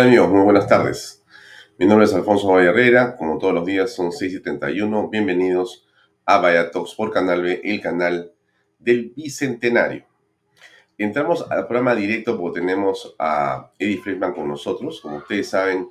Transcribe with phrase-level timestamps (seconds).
[0.00, 0.30] tal amigos?
[0.30, 1.22] Muy buenas tardes.
[1.76, 3.16] Mi nombre es Alfonso Valle Herrera.
[3.18, 5.10] Como todos los días son 6.71.
[5.10, 5.86] Bienvenidos
[6.24, 8.32] a Vaya Talks por Canal B, el canal
[8.78, 10.06] del Bicentenario.
[10.96, 15.02] Entramos al programa directo porque tenemos a Eddie Friedman con nosotros.
[15.02, 15.90] Como ustedes saben,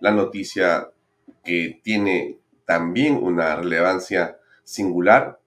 [0.00, 0.90] la noticia
[1.44, 5.38] que tiene también una relevancia singular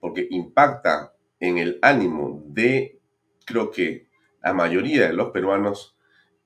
[0.00, 2.98] porque impacta en el ánimo de,
[3.44, 4.08] creo que,
[4.42, 5.96] la mayoría de los peruanos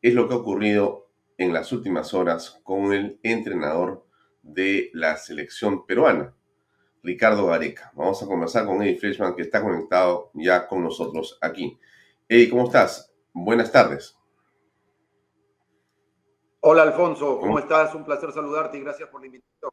[0.02, 1.05] es lo que ha ocurrido
[1.38, 4.06] en las últimas horas con el entrenador
[4.42, 6.34] de la selección peruana,
[7.02, 7.92] Ricardo Gareca.
[7.94, 11.78] Vamos a conversar con Eddie Freshman, que está conectado ya con nosotros aquí.
[12.28, 13.12] Eddie, ¿cómo estás?
[13.32, 14.16] Buenas tardes.
[16.60, 17.94] Hola Alfonso, ¿cómo, estás?
[17.94, 19.70] Un placer saludarte y gracias por la invitación.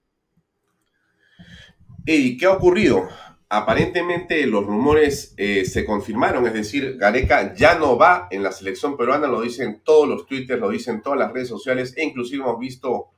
[2.05, 3.07] Eddie, ¿qué ha ocurrido?
[3.53, 8.97] Aparentemente los rumores eh, se confirmaron, es decir, Gareca ya no va en la selección
[8.97, 12.57] peruana, lo dicen todos los twitters, lo dicen todas las redes sociales, e inclusive hemos
[12.59, 13.09] visto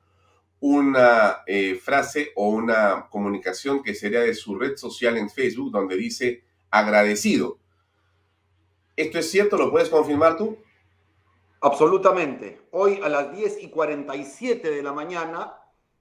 [0.59, 5.95] una eh, frase o una comunicación que sería de su red social en Facebook, donde
[5.95, 7.59] dice agradecido.
[8.97, 9.57] ¿Esto es cierto?
[9.57, 10.57] ¿Lo puedes confirmar tú?
[11.61, 12.59] Absolutamente.
[12.71, 15.53] Hoy a las 10 y 47 de la mañana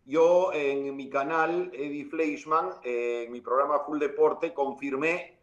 [0.07, 5.39] yo en mi canal, Eddie Fleischman, en mi programa Full Deporte, confirmé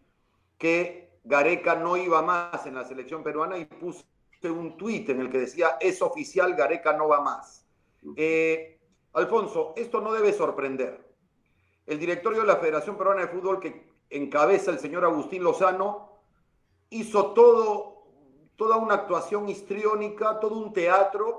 [0.57, 4.05] que Gareca no iba más en la selección peruana y puse
[4.43, 7.65] un tuit en el que decía, es oficial, Gareca no va más.
[8.15, 8.79] Eh,
[9.13, 11.11] Alfonso, esto no debe sorprender.
[11.85, 16.19] El directorio de la Federación Peruana de Fútbol que encabeza el señor Agustín Lozano
[16.89, 18.03] hizo todo,
[18.55, 21.30] toda una actuación histriónica, todo un teatro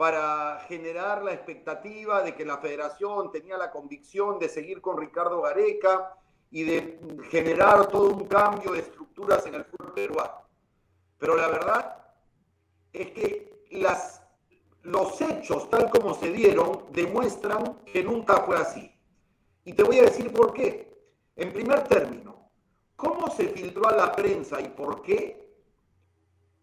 [0.00, 5.42] para generar la expectativa de que la federación tenía la convicción de seguir con Ricardo
[5.42, 6.16] Gareca
[6.50, 10.48] y de generar todo un cambio de estructuras en el fútbol peruano.
[11.18, 11.98] Pero la verdad
[12.94, 14.22] es que las,
[14.84, 18.98] los hechos tal como se dieron demuestran que nunca fue así.
[19.66, 20.98] Y te voy a decir por qué.
[21.36, 22.50] En primer término,
[22.96, 25.49] ¿cómo se filtró a la prensa y por qué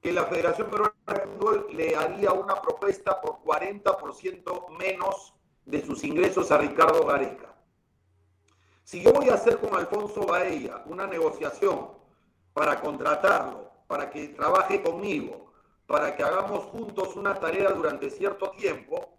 [0.07, 5.33] que la Federación Peruana de Fútbol le haría una propuesta por 40% menos
[5.65, 7.53] de sus ingresos a Ricardo Gareca.
[8.85, 11.89] Si yo voy a hacer con Alfonso Baella una negociación
[12.53, 15.51] para contratarlo, para que trabaje conmigo,
[15.85, 19.09] para que hagamos juntos una tarea durante cierto tiempo,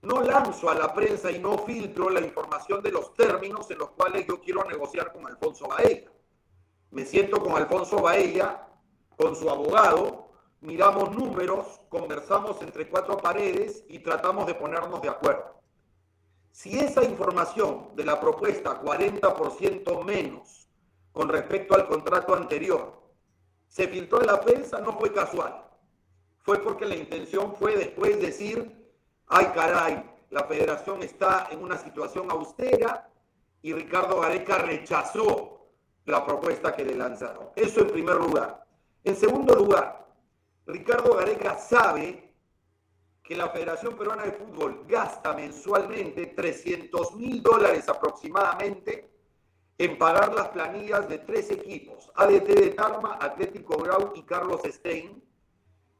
[0.00, 3.90] no lanzo a la prensa y no filtro la información de los términos en los
[3.90, 6.10] cuales yo quiero negociar con Alfonso Baella.
[6.92, 8.67] Me siento con Alfonso Baella
[9.18, 10.30] con su abogado,
[10.60, 15.60] miramos números, conversamos entre cuatro paredes y tratamos de ponernos de acuerdo.
[16.52, 20.68] Si esa información de la propuesta 40% menos
[21.12, 23.02] con respecto al contrato anterior
[23.66, 25.64] se filtró en la prensa, no fue casual.
[26.38, 28.92] Fue porque la intención fue después decir,
[29.26, 33.10] ay caray, la federación está en una situación austera
[33.62, 35.66] y Ricardo Gareca rechazó
[36.04, 37.48] la propuesta que le lanzaron.
[37.56, 38.67] Eso en primer lugar.
[39.04, 40.06] En segundo lugar,
[40.66, 42.34] Ricardo Gareca sabe
[43.22, 49.10] que la Federación Peruana de Fútbol gasta mensualmente 300 mil dólares aproximadamente
[49.76, 55.22] en pagar las planillas de tres equipos, ADT de Tarma, Atlético Grau y Carlos Stein,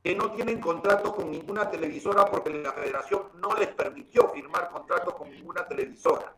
[0.03, 5.15] que no tienen contrato con ninguna televisora porque la federación no les permitió firmar contrato
[5.15, 6.35] con ninguna televisora.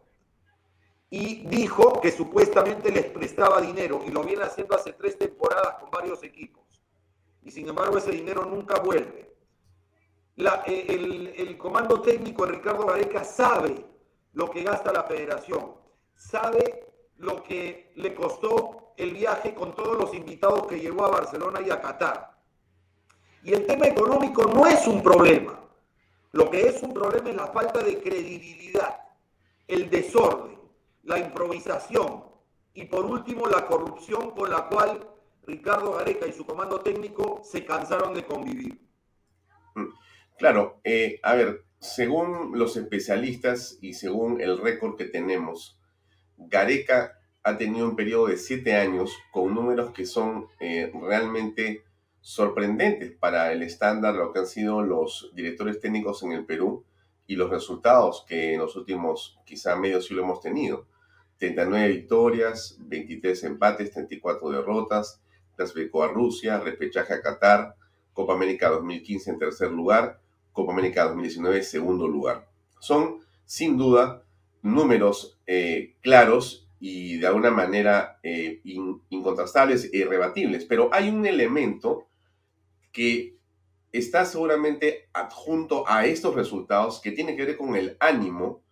[1.11, 5.91] Y dijo que supuestamente les prestaba dinero y lo viene haciendo hace tres temporadas con
[5.91, 6.61] varios equipos
[7.43, 9.31] y sin embargo ese dinero nunca vuelve.
[10.67, 13.85] Eh, el, comando técnico de Ricardo Gareca sabe
[14.33, 15.75] lo que gasta la federación,
[16.15, 16.87] sabe
[17.17, 21.71] lo que le costó el viaje con todos los invitados que llevó a Barcelona y
[21.71, 22.39] a Qatar.
[23.43, 25.59] Y el tema económico no es un problema.
[26.33, 29.01] Lo que es un problema es la falta de credibilidad,
[29.67, 30.60] el desorden,
[31.03, 32.25] la improvisación
[32.75, 35.07] y por último la corrupción con la cual
[35.47, 38.81] Ricardo Gareca y su comando técnico se cansaron de convivir.
[39.75, 39.87] Mm,
[40.39, 45.79] claro, eh, a ver, según los especialistas y según el récord que tenemos,
[46.37, 51.85] Gareca ha tenido un periodo de siete años con números que son eh, realmente
[52.21, 56.85] sorprendentes para el estándar, lo que han sido los directores técnicos en el Perú
[57.31, 60.89] y los resultados que en los últimos quizá medio siglo hemos tenido.
[61.39, 65.23] 39 victorias, 23 empates, 34 derrotas,
[65.55, 67.77] clasificó a Rusia, repechaje a Qatar,
[68.13, 70.19] Copa América 2015 en tercer lugar,
[70.53, 72.49] Copa América 2019 segundo lugar.
[72.81, 74.25] Son sin duda
[74.63, 82.09] números eh, claros y de alguna manera eh, incontrastables e irrebatibles, pero hay un elemento
[82.91, 83.37] que
[83.93, 88.63] está seguramente adjunto a estos resultados que tiene que ver con el ánimo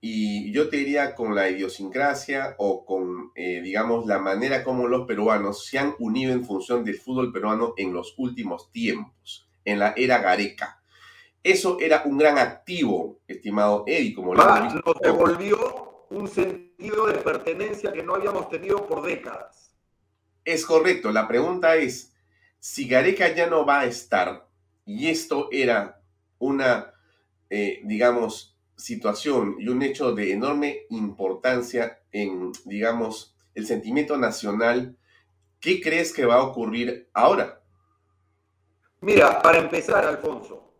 [0.00, 5.06] y yo te diría con la idiosincrasia o con, eh, digamos, la manera como los
[5.06, 9.92] peruanos se han unido en función del fútbol peruano en los últimos tiempos, en la
[9.96, 10.82] era Gareca.
[11.42, 17.14] Eso era un gran activo, estimado Eddie, como lo ah, Nos devolvió un sentido de
[17.14, 19.74] pertenencia que no habíamos tenido por décadas.
[20.44, 21.12] Es correcto.
[21.12, 22.09] La pregunta es,
[22.60, 24.46] si Gareca ya no va a estar,
[24.84, 26.00] y esto era
[26.38, 26.92] una,
[27.48, 34.96] eh, digamos, situación y un hecho de enorme importancia en, digamos, el sentimiento nacional,
[35.58, 37.60] ¿qué crees que va a ocurrir ahora?
[39.00, 40.74] Mira, para empezar, Alfonso,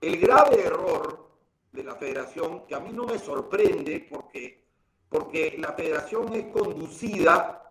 [0.00, 1.30] el grave error
[1.72, 4.64] de la federación, que a mí no me sorprende porque,
[5.10, 7.65] porque la federación es conducida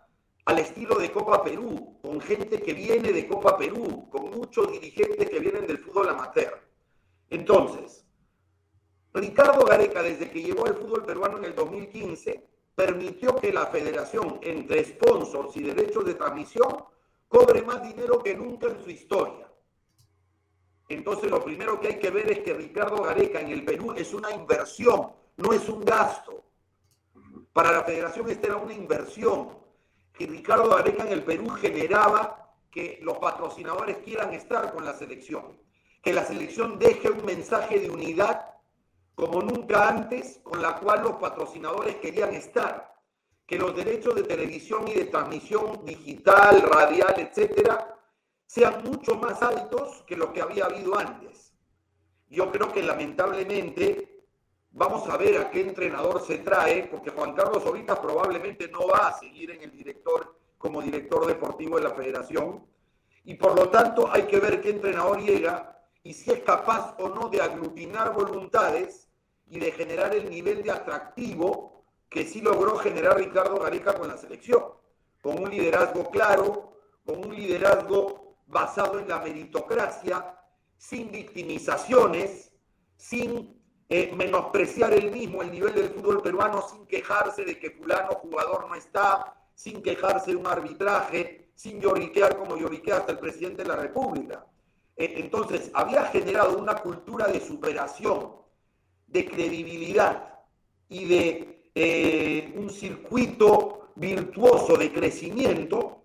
[0.45, 5.29] al estilo de Copa Perú, con gente que viene de Copa Perú, con muchos dirigentes
[5.29, 6.61] que vienen del fútbol amateur.
[7.31, 8.05] Entonces,
[9.11, 14.39] Ricardo Gareca, desde que llegó al fútbol peruano en el 2015, permitió que la federación,
[14.43, 16.85] entre sponsors y derechos de transmisión,
[17.27, 19.49] cobre más dinero que nunca en su historia.
[20.89, 24.13] Entonces, lo primero que hay que ver es que Ricardo Gareca en el Perú es
[24.13, 26.43] una inversión, no es un gasto.
[27.51, 29.64] Para la federación esta era una inversión
[30.17, 35.59] que Ricardo Areca en el Perú generaba que los patrocinadores quieran estar con la selección,
[36.01, 38.55] que la selección deje un mensaje de unidad
[39.15, 42.93] como nunca antes, con la cual los patrocinadores querían estar,
[43.47, 47.97] que los derechos de televisión y de transmisión digital, radial, etcétera,
[48.45, 51.53] sean mucho más altos que lo que había habido antes.
[52.27, 54.14] Yo creo que lamentablemente
[54.77, 59.07] Vamos a ver a qué entrenador se trae, porque Juan Carlos ahorita probablemente no va
[59.07, 62.65] a seguir en el director como director deportivo de la federación.
[63.23, 67.07] Y por lo tanto hay que ver qué entrenador llega y si es capaz o
[67.07, 69.09] no de aglutinar voluntades
[69.47, 74.17] y de generar el nivel de atractivo que sí logró generar Ricardo Gareca con la
[74.17, 74.61] selección,
[75.21, 76.73] con un liderazgo claro,
[77.05, 80.37] con un liderazgo basado en la meritocracia,
[80.75, 82.51] sin victimizaciones,
[82.97, 88.15] sin eh, menospreciar el mismo el nivel del fútbol peruano sin quejarse de que fulano
[88.15, 93.61] jugador no está, sin quejarse de un arbitraje, sin lloriquear como lloriquea hasta el presidente
[93.61, 94.45] de la República.
[94.97, 98.33] Eh, entonces, había generado una cultura de superación,
[99.07, 100.39] de credibilidad
[100.89, 106.03] y de eh, un circuito virtuoso de crecimiento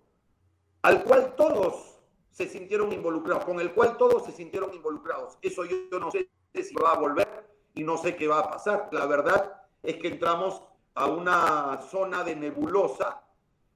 [0.83, 1.99] al cual todos
[2.31, 5.37] se sintieron involucrados, con el cual todos se sintieron involucrados.
[5.41, 8.51] Eso yo, yo no sé si va a volver y no sé qué va a
[8.51, 8.89] pasar.
[8.91, 10.61] La verdad es que entramos
[10.93, 13.21] a una zona de nebulosa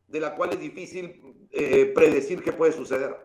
[0.07, 1.21] de la cual es difícil
[1.51, 3.15] eh, predecir qué puede suceder.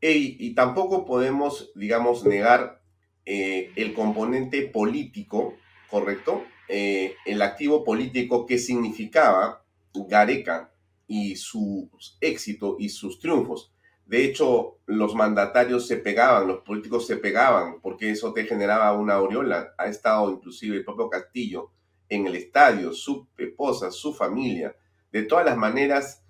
[0.00, 2.80] y tampoco podemos, digamos, negar
[3.26, 5.54] eh, el componente político,
[5.88, 6.42] ¿correcto?
[6.68, 9.62] Eh, el activo político que significaba
[9.94, 10.72] Gareca
[11.06, 11.88] y su
[12.20, 13.72] éxito y sus triunfos.
[14.10, 19.14] De hecho, los mandatarios se pegaban, los políticos se pegaban, porque eso te generaba una
[19.14, 19.72] aureola.
[19.78, 21.70] Ha estado inclusive el propio Castillo
[22.08, 24.74] en el estadio, su esposa, su familia.
[25.12, 26.24] De todas las maneras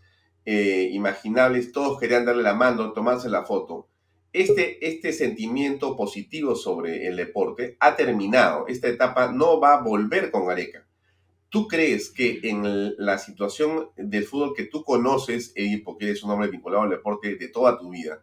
[0.44, 3.88] eh, imaginables, todos querían darle la mano, tomarse la foto.
[4.30, 8.66] Este, este sentimiento positivo sobre el deporte ha terminado.
[8.68, 10.86] Esta etapa no va a volver con Gareca.
[11.50, 16.30] ¿Tú crees que en la situación del fútbol que tú conoces, Eddie, porque eres un
[16.30, 18.22] hombre vinculado al deporte de toda tu vida,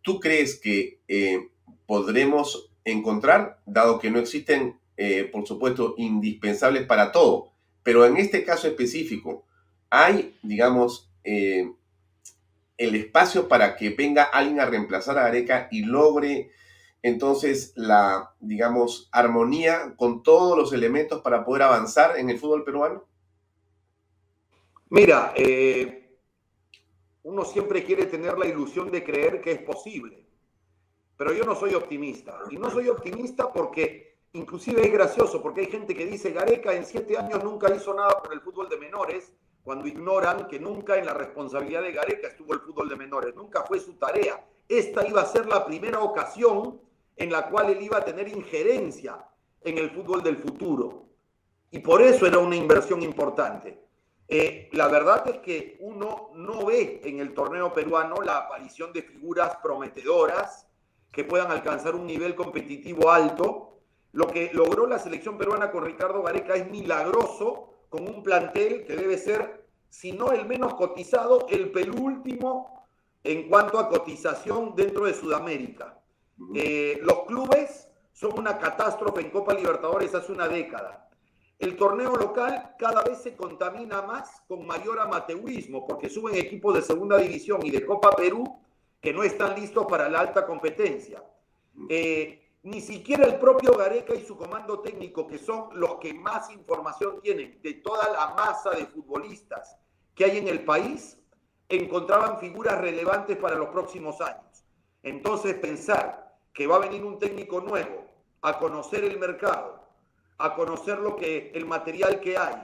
[0.00, 1.48] ¿tú crees que eh,
[1.86, 7.50] podremos encontrar, dado que no existen, eh, por supuesto, indispensables para todo,
[7.82, 9.44] pero en este caso específico,
[9.90, 11.68] hay, digamos, eh,
[12.78, 16.50] el espacio para que venga alguien a reemplazar a Gareca y logre
[17.02, 23.04] entonces la, digamos, armonía con todos los elementos para poder avanzar en el fútbol peruano?
[24.88, 26.18] Mira, eh,
[27.24, 30.26] uno siempre quiere tener la ilusión de creer que es posible,
[31.16, 32.38] pero yo no soy optimista.
[32.50, 36.84] Y no soy optimista porque inclusive es gracioso, porque hay gente que dice, Gareca en
[36.84, 39.32] siete años nunca hizo nada por el fútbol de menores,
[39.62, 43.62] cuando ignoran que nunca en la responsabilidad de Gareca estuvo el fútbol de menores, nunca
[43.62, 44.44] fue su tarea.
[44.68, 46.80] Esta iba a ser la primera ocasión
[47.16, 49.24] en la cual él iba a tener injerencia
[49.62, 51.06] en el fútbol del futuro.
[51.70, 53.82] Y por eso era una inversión importante.
[54.28, 59.02] Eh, la verdad es que uno no ve en el torneo peruano la aparición de
[59.02, 60.68] figuras prometedoras
[61.10, 63.80] que puedan alcanzar un nivel competitivo alto.
[64.12, 68.96] Lo que logró la selección peruana con Ricardo Gareca es milagroso, con un plantel que
[68.96, 72.86] debe ser, si no el menos cotizado, el penúltimo
[73.24, 76.01] en cuanto a cotización dentro de Sudamérica.
[76.54, 81.08] Eh, los clubes son una catástrofe en Copa Libertadores hace una década.
[81.58, 86.82] El torneo local cada vez se contamina más con mayor amateurismo porque suben equipos de
[86.82, 88.60] segunda división y de Copa Perú
[89.00, 91.22] que no están listos para la alta competencia.
[91.88, 96.50] Eh, ni siquiera el propio Gareca y su comando técnico, que son los que más
[96.50, 99.76] información tienen de toda la masa de futbolistas
[100.14, 101.18] que hay en el país,
[101.68, 104.64] encontraban figuras relevantes para los próximos años.
[105.02, 106.21] Entonces pensar
[106.52, 108.06] que va a venir un técnico nuevo
[108.42, 109.88] a conocer el mercado,
[110.38, 112.56] a conocer lo que el material que hay,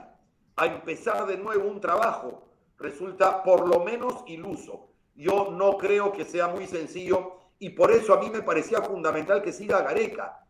[0.55, 4.89] a empezar de nuevo un trabajo, resulta por lo menos iluso.
[5.15, 9.41] Yo no creo que sea muy sencillo y por eso a mí me parecía fundamental
[9.41, 10.45] que siga Gareca.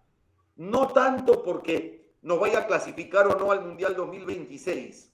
[0.56, 5.14] No tanto porque nos vaya a clasificar o no al Mundial 2026,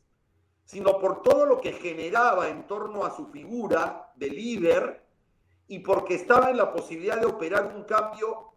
[0.64, 5.05] sino por todo lo que generaba en torno a su figura de líder
[5.68, 8.52] y porque estaba en la posibilidad de operar un cambio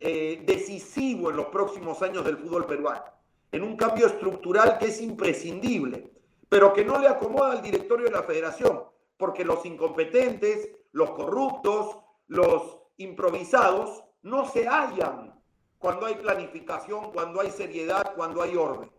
[0.00, 3.04] eh, decisivo en los próximos años del fútbol peruano,
[3.52, 6.10] en un cambio estructural que es imprescindible,
[6.48, 8.82] pero que no le acomoda al directorio de la federación,
[9.16, 15.40] porque los incompetentes, los corruptos, los improvisados no se hallan
[15.78, 18.90] cuando hay planificación, cuando hay seriedad, cuando hay orden.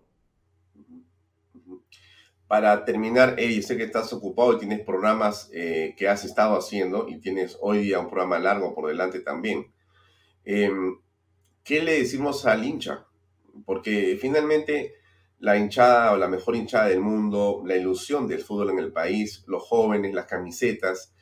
[2.47, 7.07] Para terminar, Eddie, sé que estás ocupado y tienes programas eh, que has estado haciendo
[7.09, 9.73] y tienes hoy día un programa largo por delante también.
[10.45, 10.97] Em,
[11.63, 13.05] ¿Qué le decimos al hincha?
[13.65, 14.93] Porque finalmente
[15.39, 19.43] la hinchada o la mejor hinchada del mundo, la ilusión del fútbol en el país,
[19.47, 21.13] los jóvenes, las camisetas,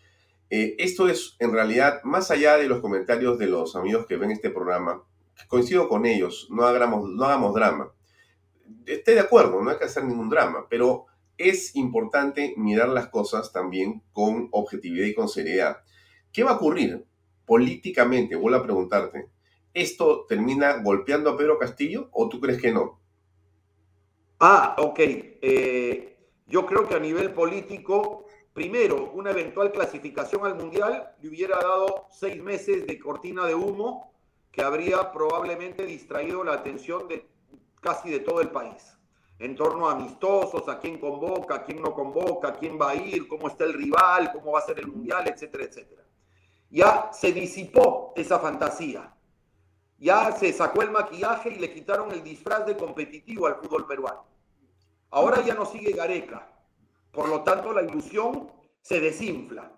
[0.51, 4.29] eh, esto es en realidad, más allá de los comentarios de los amigos que ven
[4.29, 5.03] este programa,
[5.47, 7.91] coincido con ellos, no hagamos, no hagamos drama.
[8.85, 13.51] Estoy de acuerdo, no hay que hacer ningún drama, pero es importante mirar las cosas
[13.51, 15.77] también con objetividad y con seriedad.
[16.31, 17.05] ¿Qué va a ocurrir
[17.45, 18.35] políticamente?
[18.35, 19.29] Vuelvo a preguntarte.
[19.73, 22.99] ¿Esto termina golpeando a Pedro Castillo o tú crees que no?
[24.39, 24.99] Ah, ok.
[24.99, 31.57] Eh, yo creo que a nivel político, primero, una eventual clasificación al Mundial le hubiera
[31.57, 34.13] dado seis meses de cortina de humo
[34.51, 37.27] que habría probablemente distraído la atención de
[37.81, 38.94] casi de todo el país
[39.39, 42.95] en torno a amistosos, a quién convoca, a quién no convoca, a quién va a
[42.95, 46.03] ir, cómo está el rival, cómo va a ser el mundial, etcétera, etcétera.
[46.69, 49.13] Ya se disipó esa fantasía.
[49.97, 54.25] Ya se sacó el maquillaje y le quitaron el disfraz de competitivo al fútbol peruano.
[55.11, 56.51] Ahora ya no sigue Gareca.
[57.11, 58.51] Por lo tanto, la ilusión
[58.81, 59.71] se desinfla.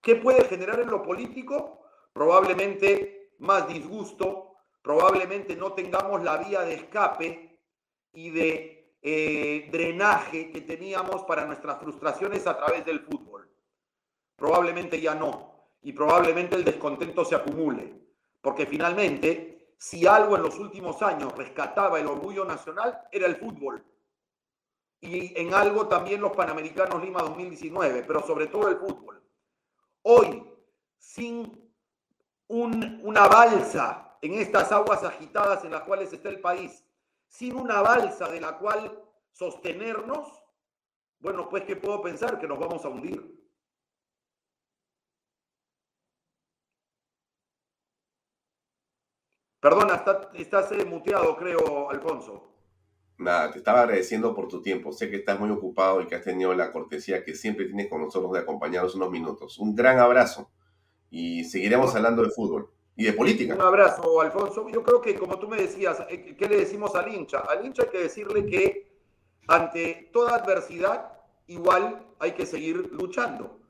[0.00, 1.82] ¿Qué puede generar en lo político?
[2.12, 7.45] Probablemente más disgusto, probablemente no tengamos la vía de escape
[8.16, 13.46] y de eh, drenaje que teníamos para nuestras frustraciones a través del fútbol.
[14.34, 17.94] Probablemente ya no, y probablemente el descontento se acumule,
[18.40, 23.84] porque finalmente, si algo en los últimos años rescataba el orgullo nacional, era el fútbol.
[25.02, 29.22] Y en algo también los Panamericanos Lima 2019, pero sobre todo el fútbol.
[30.02, 30.42] Hoy,
[30.96, 31.70] sin
[32.48, 36.85] una balsa en estas aguas agitadas en las cuales está el país,
[37.28, 39.02] sin una balsa de la cual
[39.32, 40.42] sostenernos,
[41.18, 43.36] bueno, pues que puedo pensar que nos vamos a hundir.
[49.60, 50.04] Perdona,
[50.34, 52.52] estás eh, muteado, creo, Alfonso.
[53.18, 54.92] Nada, te estaba agradeciendo por tu tiempo.
[54.92, 58.02] Sé que estás muy ocupado y que has tenido la cortesía que siempre tienes con
[58.02, 59.58] nosotros de acompañarnos unos minutos.
[59.58, 60.50] Un gran abrazo
[61.10, 63.54] y seguiremos hablando de fútbol y de política.
[63.54, 64.68] Un abrazo, Alfonso.
[64.70, 67.40] Yo creo que, como tú me decías, eh, ¿qué le decimos al hincha?
[67.40, 68.90] Al hincha hay que decirle que
[69.48, 71.12] ante toda adversidad,
[71.46, 73.60] igual hay que seguir luchando.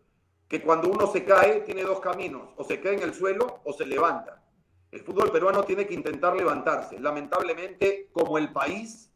[0.48, 3.72] que cuando uno se cae tiene dos caminos, o se cae en el suelo o
[3.72, 4.42] se levanta.
[4.92, 7.00] El fútbol peruano tiene que intentar levantarse.
[7.00, 9.10] Lamentablemente, como el país,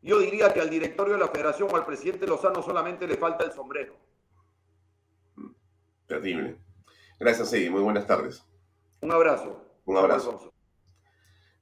[0.00, 3.44] yo diría que al directorio de la federación o al presidente Lozano solamente le falta
[3.44, 3.94] el sombrero.
[6.06, 6.56] Terrible.
[7.18, 7.70] Gracias, Eddie.
[7.70, 8.44] Muy buenas tardes.
[9.04, 9.62] Un abrazo.
[9.84, 10.50] Un abrazo.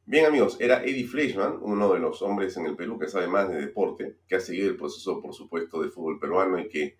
[0.07, 3.49] Bien, amigos, era Eddie Fleischman, uno de los hombres en el Perú que sabe más
[3.49, 6.97] de deporte, que ha seguido el proceso, por supuesto, del fútbol peruano y que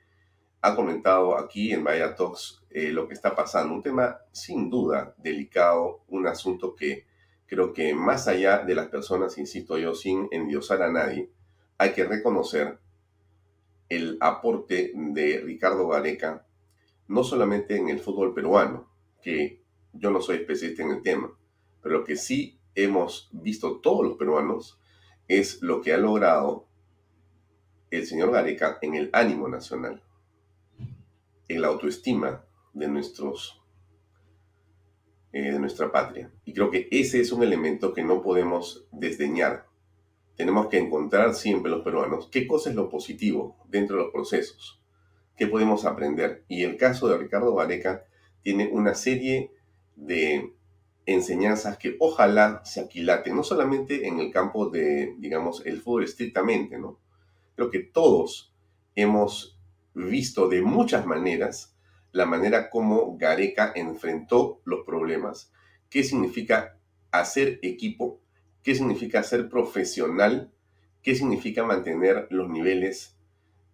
[0.61, 3.73] ha comentado aquí en Vaya Talks eh, lo que está pasando.
[3.73, 7.07] Un tema sin duda delicado, un asunto que
[7.47, 11.31] creo que más allá de las personas, insisto yo, sin endiosar a nadie,
[11.79, 12.81] hay que reconocer
[13.89, 16.45] el aporte de Ricardo Gareca,
[17.07, 18.91] no solamente en el fútbol peruano,
[19.23, 19.62] que
[19.93, 21.33] yo no soy especialista en el tema,
[21.83, 24.81] pero lo que sí hemos visto todos los peruanos
[25.29, 26.67] es lo que ha logrado
[27.91, 30.03] el señor Gareca en el ánimo nacional
[31.49, 33.63] en la autoestima de nuestros
[35.33, 36.31] eh, de nuestra patria.
[36.45, 39.67] Y creo que ese es un elemento que no podemos desdeñar.
[40.37, 44.83] Tenemos que encontrar siempre los peruanos qué cosa es lo positivo dentro de los procesos,
[45.37, 46.45] qué podemos aprender.
[46.49, 48.05] Y el caso de Ricardo Vareca
[48.43, 49.53] tiene una serie
[50.07, 50.53] de
[51.07, 56.79] enseñanzas que ojalá se aquilaten, no solamente en el campo de, digamos, el fútbol estrictamente,
[56.79, 56.99] ¿no?
[57.57, 58.53] Creo que todos
[58.95, 59.59] hemos
[59.95, 61.77] visto de muchas maneras
[62.13, 65.51] la manera como Gareca enfrentó los problemas.
[65.89, 66.79] ¿Qué significa
[67.11, 68.21] hacer equipo?
[68.63, 70.53] ¿Qué significa ser profesional?
[71.03, 73.17] ¿Qué significa mantener los niveles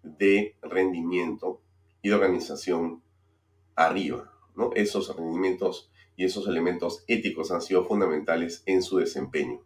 [0.02, 1.60] de rendimiento
[2.00, 3.02] y de organización
[3.74, 4.32] arriba?
[4.54, 4.70] ¿no?
[4.74, 9.62] Esos rendimientos y esos elementos éticos han sido fundamentales en su desempeño.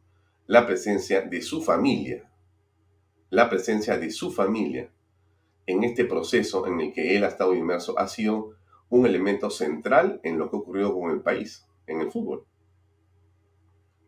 [0.47, 2.31] La presencia de su familia,
[3.31, 4.93] la presencia de su familia
[5.65, 8.51] en este proceso en el que él ha estado inmerso ha sido
[8.91, 12.45] un elemento central en lo que ha ocurrido con el país, en el fútbol.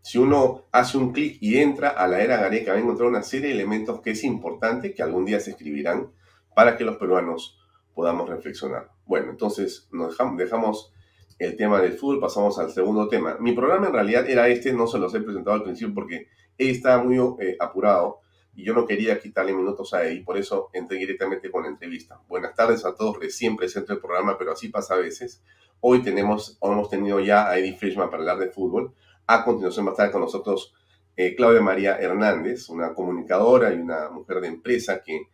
[0.03, 3.23] Si uno hace un clic y entra a la era Gareca, va a encontrar una
[3.23, 6.13] serie de elementos que es importante que algún día se escribirán
[6.55, 7.59] para que los peruanos
[7.95, 8.91] podamos reflexionar.
[9.07, 10.94] Bueno, entonces nos dejamos, dejamos
[11.39, 13.37] el tema del fútbol, pasamos al segundo tema.
[13.41, 16.71] Mi programa en realidad era este, no se los he presentado al principio porque él
[16.71, 18.21] estaba muy eh, apurado
[18.55, 22.21] y yo no quería quitarle minutos a él, por eso entré directamente con la entrevista.
[22.29, 25.43] Buenas tardes a todos, recién presento el programa, pero así pasa a veces.
[25.81, 28.95] Hoy tenemos, o hemos tenido ya a Eddie Frischman para hablar de fútbol.
[29.27, 30.73] A continuación va a estar con nosotros
[31.17, 35.29] eh, Claudia María Hernández, una comunicadora y una mujer de empresa que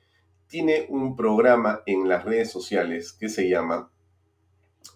[0.46, 3.90] tiene un programa en las redes sociales que se llama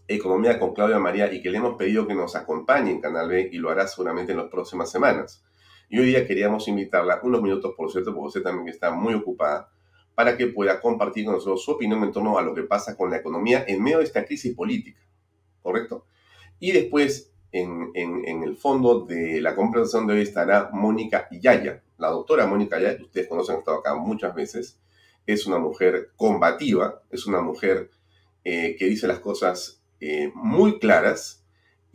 [0.06, 3.48] Economía con Claudia María y que le hemos pedido que nos acompañe en Canal B
[3.52, 5.42] y lo hará seguramente en las próximas semanas.
[5.88, 9.70] Y hoy día queríamos invitarla, unos minutos por cierto, porque usted también está muy ocupada,
[10.14, 13.10] para que pueda compartir con nosotros su opinión en torno a lo que pasa con
[13.10, 15.00] la economía en medio de esta crisis política,
[15.62, 16.06] ¿correcto?
[16.60, 22.08] Y después, en, en, el fondo de la conversación de hoy estará Mónica Yaya, la
[22.08, 24.80] doctora Mónica Yaya, que ustedes conocen, ha estado acá muchas veces,
[25.26, 27.90] es una mujer combativa, es una mujer
[28.44, 31.44] eh, que dice las cosas eh, muy claras,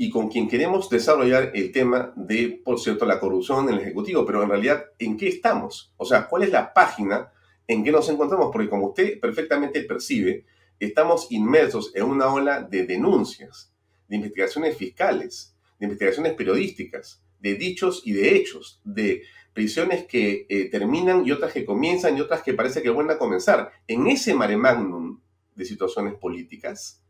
[0.02, 4.26] y con quien queremos desarrollar el tema de, por cierto, la corrupción en el Ejecutivo,
[4.26, 5.94] pero en realidad, ¿en qué estamos?
[5.98, 7.34] O sea, ¿cuál es la página
[7.68, 8.50] en que nos encontramos?
[8.50, 10.46] Porque como usted perfectamente percibe,
[10.80, 13.74] estamos inmersos en una ola de denuncias,
[14.08, 20.70] de investigaciones fiscales, de investigaciones periodísticas, de dichos y de hechos, de prisiones que eh,
[20.70, 23.70] terminan y otras que comienzan y otras que parece que vuelven a comenzar.
[23.86, 25.20] En ese mare magnum
[25.60, 27.04] de situaciones políticas,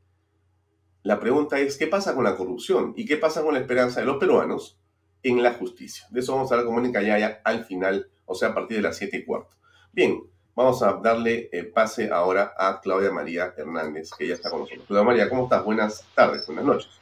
[1.03, 2.93] la pregunta es, ¿qué pasa con la corrupción?
[2.97, 4.77] ¿Y qué pasa con la esperanza de los peruanos
[5.21, 6.07] en la justicia?
[6.09, 8.83] De eso vamos a hablar con Mónica Yaya al final, o sea, a partir de
[8.83, 9.55] las 7 y cuarto.
[9.93, 10.21] Bien,
[10.55, 14.85] vamos a darle eh, pase ahora a Claudia María Hernández, que ya está con nosotros.
[14.87, 15.63] Claudia María, ¿cómo estás?
[15.63, 16.98] Buenas tardes, buenas noches.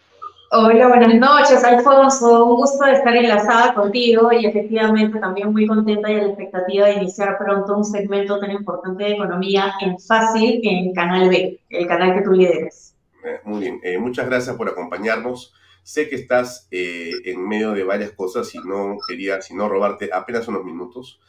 [0.49, 2.45] Hola, buenas noches, Alfonso.
[2.45, 6.87] Un gusto de estar enlazada contigo y efectivamente también muy contenta y a la expectativa
[6.87, 11.87] de iniciar pronto un segmento tan importante de economía en Fácil en Canal B, el
[11.87, 12.95] canal que tú lideres.
[13.25, 15.53] Eh, muy bien, eh, muchas gracias por acompañarnos.
[15.83, 20.47] Sé que estás eh, en medio de varias cosas y no quería, sino robarte apenas
[20.47, 21.19] unos minutos.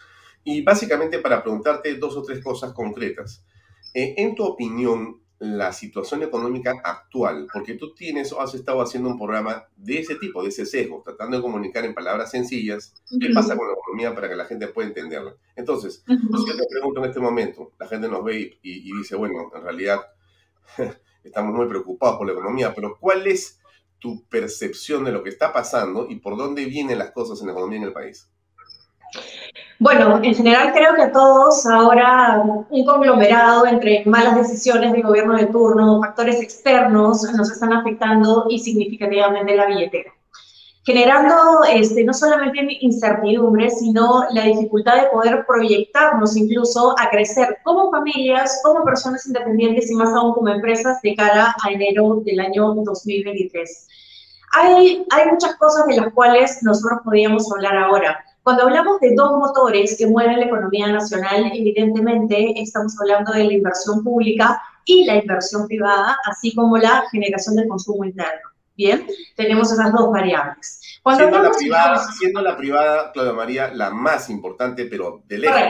[0.45, 3.45] Y básicamente para preguntarte dos o tres cosas concretas.
[3.95, 9.17] en tu opinión, la situación económica actual, porque tú tienes o has estado haciendo un
[9.17, 13.57] programa de ese tipo, de ese sesgo, tratando de comunicar en palabras sencillas qué pasa
[13.57, 15.37] con la economía para que la gente pueda entenderla.
[15.55, 19.51] Entonces, si yo te pregunto en este momento, la gente nos ve y dice, bueno,
[19.55, 20.01] en realidad
[21.25, 23.61] estamos muy preocupados por la economía, pero ¿cuál es
[23.99, 27.53] tu percepción de lo que está pasando y por dónde vienen las cosas en la
[27.53, 28.31] economía en el país?
[29.81, 35.37] Bueno, en general creo que a todos ahora un conglomerado entre malas decisiones del gobierno
[35.37, 40.13] de turno, factores externos nos están afectando y significativamente la billetera
[40.89, 41.35] generando
[41.71, 48.59] este, no solamente incertidumbre, sino la dificultad de poder proyectarnos incluso a crecer como familias,
[48.65, 53.87] como personas independientes y más aún como empresas de cara a enero del año 2023.
[54.55, 58.25] Hay, hay muchas cosas de las cuales nosotros podríamos hablar ahora.
[58.49, 63.53] Cuando hablamos de dos motores que mueven la economía nacional, evidentemente estamos hablando de la
[63.53, 68.49] inversión pública y la inversión privada, así como la generación del consumo interno.
[68.75, 69.07] Bien,
[69.37, 70.81] tenemos esas dos variables.
[71.03, 75.61] Cuando siendo, la privada, siendo la privada, Claudia María, la más importante, pero de lejos.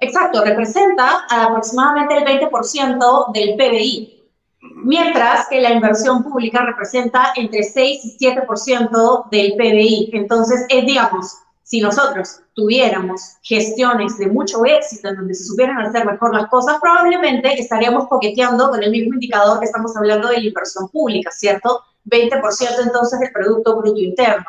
[0.00, 4.28] Exacto, representa aproximadamente el 20% del PBI,
[4.60, 10.10] mientras que la inversión pública representa entre 6 y 7% del PBI.
[10.14, 16.06] Entonces, es, digamos, si nosotros tuviéramos gestiones de mucho éxito en donde se supieran hacer
[16.06, 20.46] mejor las cosas, probablemente estaríamos coqueteando con el mismo indicador que estamos hablando de la
[20.46, 21.80] inversión pública, ¿cierto?
[22.04, 22.40] 20%
[22.84, 24.46] entonces del Producto Bruto Interno.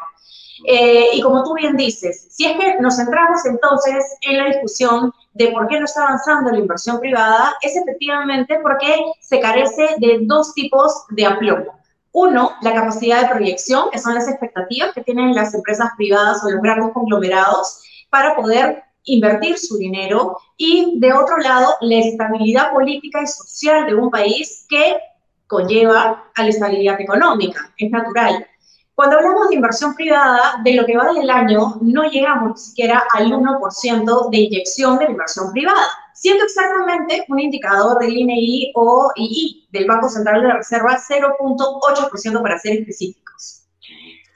[0.68, 5.12] Eh, y como tú bien dices, si es que nos centramos entonces en la discusión
[5.34, 10.20] de por qué no está avanzando la inversión privada, es efectivamente porque se carece de
[10.22, 11.80] dos tipos de aplomo.
[12.20, 16.50] Uno, la capacidad de proyección, que son las expectativas que tienen las empresas privadas o
[16.50, 20.36] los grandes conglomerados para poder invertir su dinero.
[20.58, 24.98] Y de otro lado, la estabilidad política y social de un país que
[25.46, 28.48] conlleva a la estabilidad económica, es natural.
[28.96, 33.04] Cuando hablamos de inversión privada, de lo que va del año, no llegamos ni siquiera
[33.14, 35.88] al 1% de inyección de inversión privada,
[36.28, 42.42] siendo exactamente un indicador del INEI o II del Banco Central de la Reserva 0.8%
[42.42, 43.63] para ser específicos.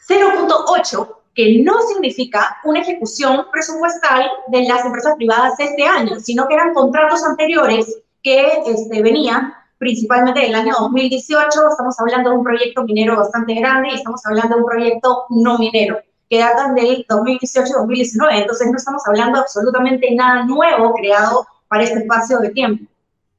[0.07, 6.53] 0.8 que no significa una ejecución presupuestal de las empresas privadas este año, sino que
[6.53, 12.83] eran contratos anteriores que este, venían principalmente del año 2018, estamos hablando de un proyecto
[12.83, 15.99] minero bastante grande y estamos hablando de un proyecto no minero
[16.29, 22.39] que datan del 2018-2019, entonces no estamos hablando absolutamente nada nuevo creado para este espacio
[22.39, 22.85] de tiempo.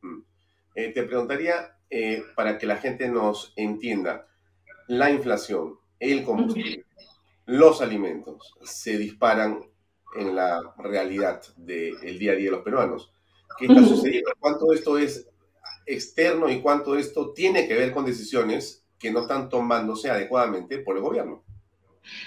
[0.01, 0.21] Mm.
[0.75, 4.27] Eh, te preguntaría, eh, para que la gente nos entienda,
[4.89, 6.87] la inflación, el combustible,
[7.45, 9.61] los alimentos se disparan
[10.17, 13.13] en la realidad del día a día de los peruanos.
[13.59, 14.31] ¿Qué está sucediendo?
[14.41, 15.29] ¿Cuánto esto es
[15.85, 20.97] externo y cuánto esto tiene que ver con decisiones que no están tomándose adecuadamente por
[20.97, 21.43] el gobierno.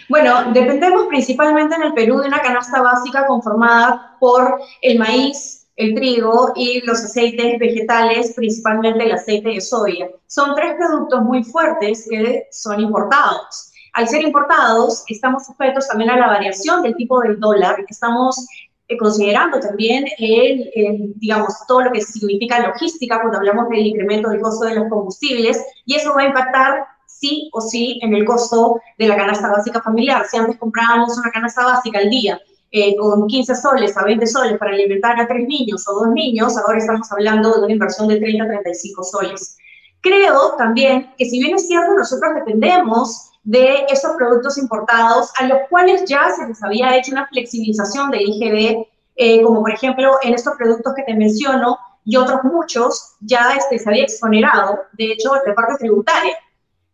[0.08, 5.94] Bueno, dependemos principalmente en el Perú de una canasta básica conformada por el maíz, el
[5.94, 10.10] trigo y los aceites vegetales, principalmente el aceite de soya.
[10.28, 13.72] Son tres productos muy fuertes que son importados.
[13.94, 18.46] Al ser importados, estamos sujetos también a la variación del tipo del dólar, estamos
[18.88, 24.42] eh, considerando también el, digamos, todo lo que significa logística cuando hablamos del incremento del
[24.42, 28.80] costo de los combustibles, y eso va a impactar sí o sí en el costo
[28.98, 30.26] de la canasta básica familiar.
[30.30, 32.40] Si antes comprábamos una canasta básica al día
[32.72, 36.58] eh, con 15 soles a 20 soles para alimentar a tres niños o dos niños,
[36.58, 39.58] ahora estamos hablando de una inversión de 30 a 35 soles.
[40.02, 45.60] Creo también que si bien es cierto, nosotros dependemos de esos productos importados a los
[45.70, 50.34] cuales ya se les había hecho una flexibilización del IGB, eh, como por ejemplo en
[50.34, 55.32] estos productos que te menciono y otros muchos, ya este, se había exonerado, de hecho,
[55.46, 56.38] de parte tributaria.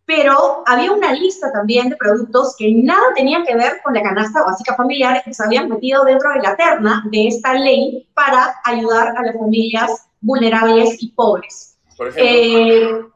[0.04, 4.42] Pero había una lista también de productos que nada tenían que ver con la canasta
[4.42, 9.14] básica familiar que se habían metido dentro de la terna de esta ley para ayudar
[9.16, 11.76] a las familias vulnerables y pobres.
[11.96, 13.12] Por ejemplo, eh,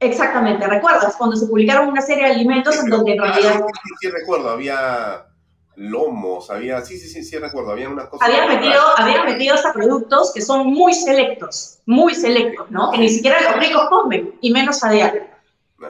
[0.00, 1.16] Exactamente, ¿recuerdas?
[1.16, 3.64] Cuando se publicaron una serie de alimentos en donde en realidad...
[3.66, 5.26] Sí, sí, recuerdo, había
[5.74, 6.80] lomos, había...
[6.82, 8.28] Sí, sí, sí, sí, recuerdo, había unas cosas...
[8.28, 12.92] Habían metido, habían metido hasta productos que son muy selectos, muy selectos, ¿no?
[12.92, 15.24] Que ni siquiera los ricos comen, y menos a diario.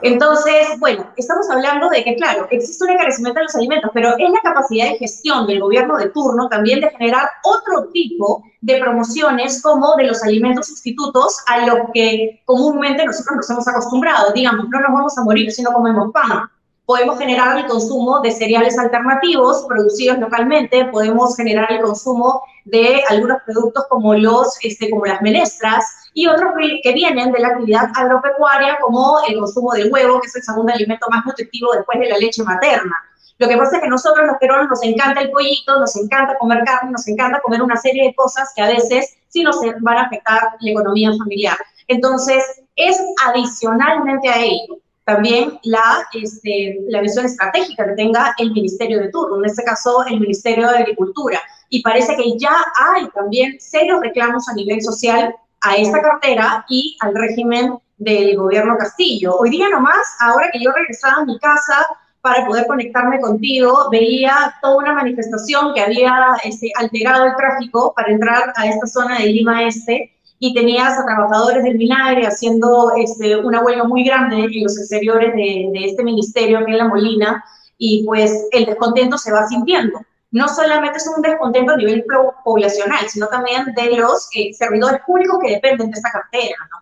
[0.03, 4.29] Entonces, bueno, estamos hablando de que, claro, existe un encarecimiento de los alimentos, pero es
[4.29, 9.61] la capacidad de gestión del gobierno de turno también de generar otro tipo de promociones
[9.63, 14.31] como de los alimentos sustitutos a los que comúnmente nosotros nos hemos acostumbrado.
[14.33, 16.49] Digamos, no nos vamos a morir si no comemos pan.
[16.89, 23.37] Podemos generar el consumo de cereales alternativos producidos localmente, podemos generar el consumo de algunos
[23.45, 28.79] productos como, los, este, como las menestras, y otros que vienen de la actividad agropecuaria,
[28.81, 32.17] como el consumo del huevo, que es el segundo alimento más nutritivo después de la
[32.17, 32.95] leche materna.
[33.37, 36.63] Lo que pasa es que nosotros los peruanos nos encanta el pollito, nos encanta comer
[36.65, 40.01] carne, nos encanta comer una serie de cosas que a veces sí nos van a
[40.07, 41.57] afectar la economía familiar.
[41.87, 42.43] Entonces,
[42.75, 49.09] es adicionalmente a ello también la, este, la visión estratégica que tenga el Ministerio de
[49.09, 54.01] Turno, en este caso el Ministerio de Agricultura y parece que ya hay también serios
[54.01, 59.35] reclamos a nivel social a esta cartera y al régimen del gobierno Castillo.
[59.35, 61.87] Hoy día nomás, ahora que yo regresaba a mi casa
[62.21, 68.11] para poder conectarme contigo, veía toda una manifestación que había este, alterado el tráfico para
[68.11, 73.37] entrar a esta zona de Lima Este y tenías a trabajadores del Minagre haciendo este,
[73.37, 77.43] una huelga muy grande en los exteriores de, de este ministerio, que es La Molina,
[77.77, 79.99] y pues el descontento se va sintiendo
[80.31, 82.05] no solamente es un descontento a nivel
[82.43, 86.77] poblacional, sino también de los eh, servidores públicos que dependen de esta cartera, ¿no?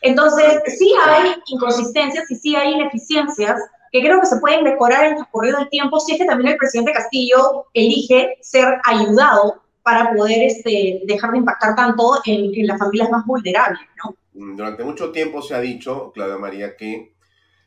[0.00, 5.10] Entonces, sí hay inconsistencias y sí hay ineficiencias que creo que se pueden mejorar en
[5.10, 10.12] el transcurrido del tiempo si es que también el presidente Castillo elige ser ayudado para
[10.14, 14.14] poder este, dejar de impactar tanto en, en las familias más vulnerables, ¿no?
[14.32, 17.14] Durante mucho tiempo se ha dicho, Claudia María, que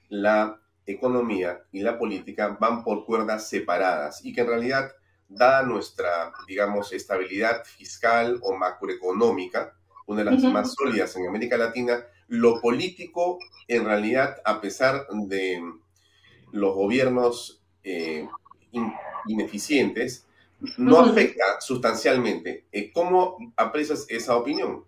[0.09, 4.91] la economía y la política van por cuerdas separadas y que en realidad
[5.27, 9.73] dada nuestra, digamos, estabilidad fiscal o macroeconómica,
[10.07, 15.61] una de las más sólidas en América Latina, lo político, en realidad, a pesar de
[16.51, 18.27] los gobiernos eh,
[19.27, 20.27] ineficientes,
[20.77, 22.65] no afecta sustancialmente.
[22.71, 24.83] Eh, ¿Cómo aprecias esa opinión?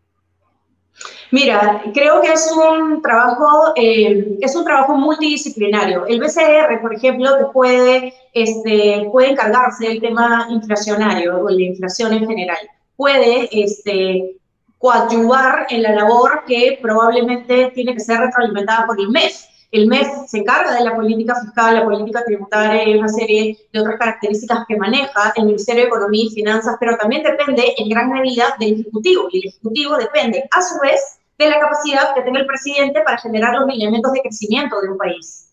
[1.31, 6.05] Mira, creo que es un trabajo, eh, es un trabajo multidisciplinario.
[6.05, 11.61] El BCR, por ejemplo, que puede, este, puede encargarse del tema inflacionario o de la
[11.61, 12.69] inflación en general.
[12.95, 14.37] Puede este,
[14.77, 19.49] coadyuvar en la labor que probablemente tiene que ser retroalimentada por el MES.
[19.73, 23.79] El MES se encarga de la política fiscal, la política tributaria y una serie de
[23.79, 28.11] otras características que maneja el Ministerio de Economía y Finanzas, pero también depende en gran
[28.11, 29.29] medida del Ejecutivo.
[29.31, 33.17] Y el Ejecutivo depende, a su vez, de la capacidad que tenga el presidente para
[33.17, 35.49] generar los elementos de crecimiento de un país.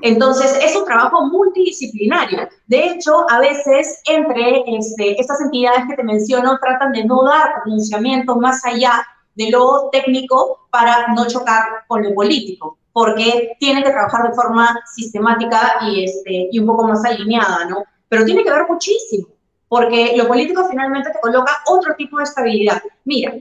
[0.00, 2.48] Entonces, es un trabajo multidisciplinario.
[2.68, 7.62] De hecho, a veces entre este, estas entidades que te menciono tratan de no dar
[7.62, 13.90] pronunciamientos más allá de lo técnico para no chocar con lo político porque tienen que
[13.90, 17.84] trabajar de forma sistemática y, este, y un poco más alineada, ¿no?
[18.08, 19.28] Pero tiene que ver muchísimo,
[19.68, 22.82] porque lo político finalmente te coloca otro tipo de estabilidad.
[23.04, 23.34] Mira,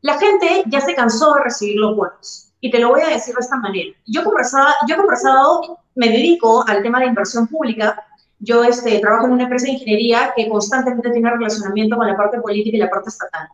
[0.00, 3.34] la gente ya se cansó de recibir los bonos, y te lo voy a decir
[3.34, 3.94] de esta manera.
[4.06, 8.04] Yo conversado, yo conversado me dedico al tema de inversión pública,
[8.38, 12.40] yo este, trabajo en una empresa de ingeniería que constantemente tiene relacionamiento con la parte
[12.40, 13.48] política y la parte estatal.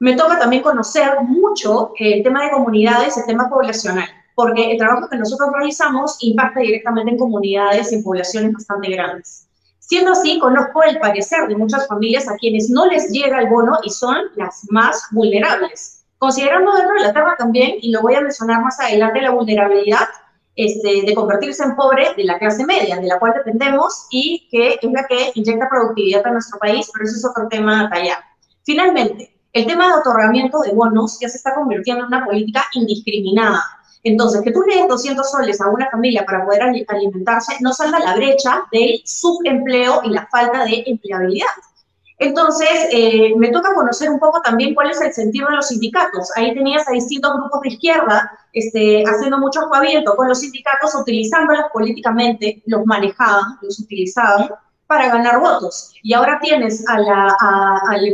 [0.00, 5.08] Me toca también conocer mucho el tema de comunidades, el tema poblacional porque el trabajo
[5.08, 9.48] que nosotros realizamos impacta directamente en comunidades y en poblaciones bastante grandes.
[9.80, 13.80] Siendo así, conozco el parecer de muchas familias a quienes no les llega el bono
[13.82, 16.04] y son las más vulnerables.
[16.18, 20.06] Considerando dentro de la Tierra también, y lo voy a mencionar más adelante, la vulnerabilidad
[20.54, 24.78] este, de convertirse en pobre de la clase media, de la cual dependemos y que
[24.80, 28.24] es la que inyecta productividad a nuestro país, pero eso es otro tema allá.
[28.62, 33.60] Finalmente, el tema de otorgamiento de bonos ya se está convirtiendo en una política indiscriminada
[34.04, 37.98] entonces, que tú le des 200 soles a una familia para poder alimentarse no salga
[37.98, 41.46] la brecha del subempleo y la falta de empleabilidad.
[42.20, 46.30] Entonces, eh, me toca conocer un poco también cuál es el sentido de los sindicatos.
[46.36, 51.66] Ahí tenías a distintos grupos de izquierda este, haciendo mucho juaviento con los sindicatos, utilizándolos
[51.72, 54.48] políticamente, los manejaban, los utilizaban
[54.88, 55.92] para ganar votos.
[56.02, 57.36] Y ahora tienes, a la,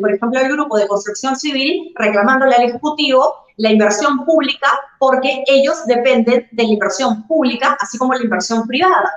[0.01, 4.67] por ejemplo, al grupo de construcción civil reclamándole al Ejecutivo la inversión pública
[4.99, 9.13] porque ellos dependen de la inversión pública, así como la inversión privada,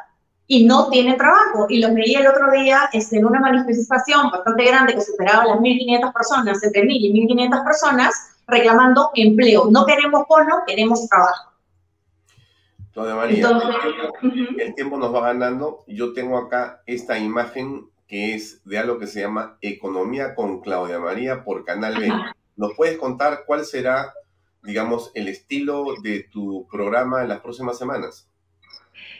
[0.45, 1.65] y no tienen trabajo.
[1.67, 5.57] Y los veía el otro día este, en una manifestación bastante grande que superaba las
[5.57, 8.13] 1.500 personas, entre 1.000 y 1.500 personas,
[8.45, 9.65] reclamando empleo.
[9.71, 11.56] No queremos bono, queremos trabajo.
[12.97, 13.59] Claudia María,
[14.57, 15.83] el tiempo nos va ganando.
[15.85, 20.99] Yo tengo acá esta imagen que es de algo que se llama Economía con Claudia
[20.99, 22.11] María por Canal B.
[22.55, 24.13] ¿Nos puedes contar cuál será
[24.63, 28.27] digamos, el estilo de tu programa en las próximas semanas?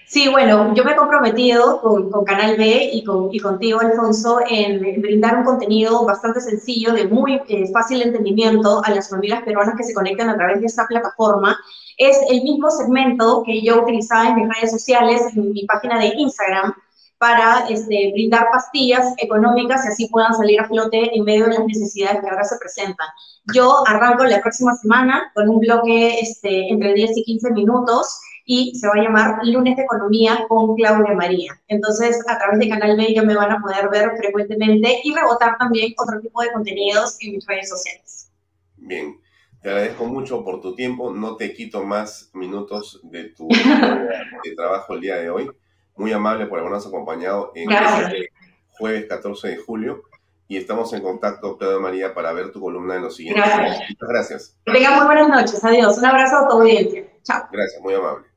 [0.10, 5.02] Sí, bueno, yo me he comprometido con, Canal B y, con, y, contigo, Alfonso, en
[5.02, 9.84] brindar un contenido bastante sencillo, de muy eh, fácil entendimiento a las familias peruanas que
[9.84, 11.60] se conectan a través de esta plataforma.
[11.98, 16.14] Es el mismo segmento que yo utilizaba en mis redes sociales, en mi página de
[16.16, 16.74] Instagram,
[17.18, 21.66] para este, brindar pastillas económicas y así puedan salir a flote en medio de las
[21.66, 23.08] necesidades que ahora se presentan.
[23.54, 28.74] Yo arranco la próxima semana con un bloque este, entre 10 y 15 minutos y
[28.76, 31.62] se va a llamar Lunes de Economía con Claudia María.
[31.68, 35.94] Entonces, a través de Canal ya me van a poder ver frecuentemente y rebotar también
[35.98, 38.32] otro tipo de contenidos en mis redes sociales.
[38.78, 39.20] Bien,
[39.62, 41.12] te agradezco mucho por tu tiempo.
[41.12, 43.48] No te quito más minutos de tu
[44.44, 45.52] de trabajo el día de hoy
[45.98, 48.30] muy amable por habernos acompañado en este
[48.70, 50.04] jueves 14 de julio.
[50.48, 53.44] y estamos en contacto, Pedro María, para ver tu columna en los siguientes.
[53.44, 53.90] Gracias.
[53.90, 54.58] Muchas gracias.
[54.66, 55.62] Que tengan muy buenas noches.
[55.66, 55.98] Adiós.
[55.98, 57.04] Un abrazo a tu audiencia.
[57.24, 57.50] Chao.
[57.52, 58.37] Gracias, muy amable.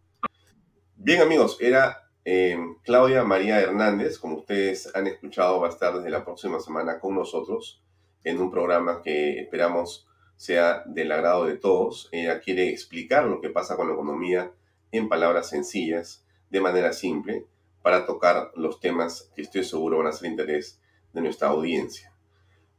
[1.03, 6.11] Bien, amigos, era eh, Claudia María Hernández, como ustedes han escuchado, va a estar desde
[6.11, 7.83] la próxima semana con nosotros
[8.23, 12.11] en un programa que esperamos sea del agrado de todos.
[12.13, 14.53] Ella quiere explicar lo que pasa con la economía
[14.93, 17.47] en palabras sencillas, de manera simple,
[17.81, 20.83] para tocar los temas que estoy seguro van a ser interés
[21.15, 22.13] de nuestra audiencia.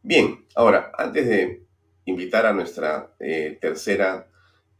[0.03, 1.65] Bien, ahora, antes de
[2.05, 4.27] invitar a nuestra eh, tercera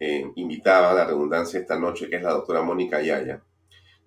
[0.01, 3.43] eh, invitada a la redundancia esta noche, que es la doctora Mónica Yaya,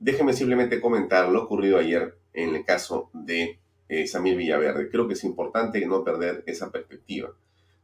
[0.00, 4.90] déjeme simplemente comentar lo ocurrido ayer en el caso de eh, Samir Villaverde.
[4.90, 7.32] Creo que es importante no perder esa perspectiva.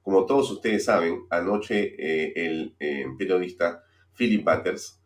[0.03, 3.85] Como todos ustedes saben, anoche eh, el eh, periodista
[4.17, 5.01] Philip Butters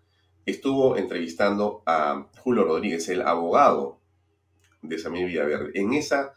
[0.47, 4.01] estuvo entrevistando a Julio Rodríguez, el abogado
[4.81, 5.73] de Samir Villaverde.
[5.75, 6.33] En esa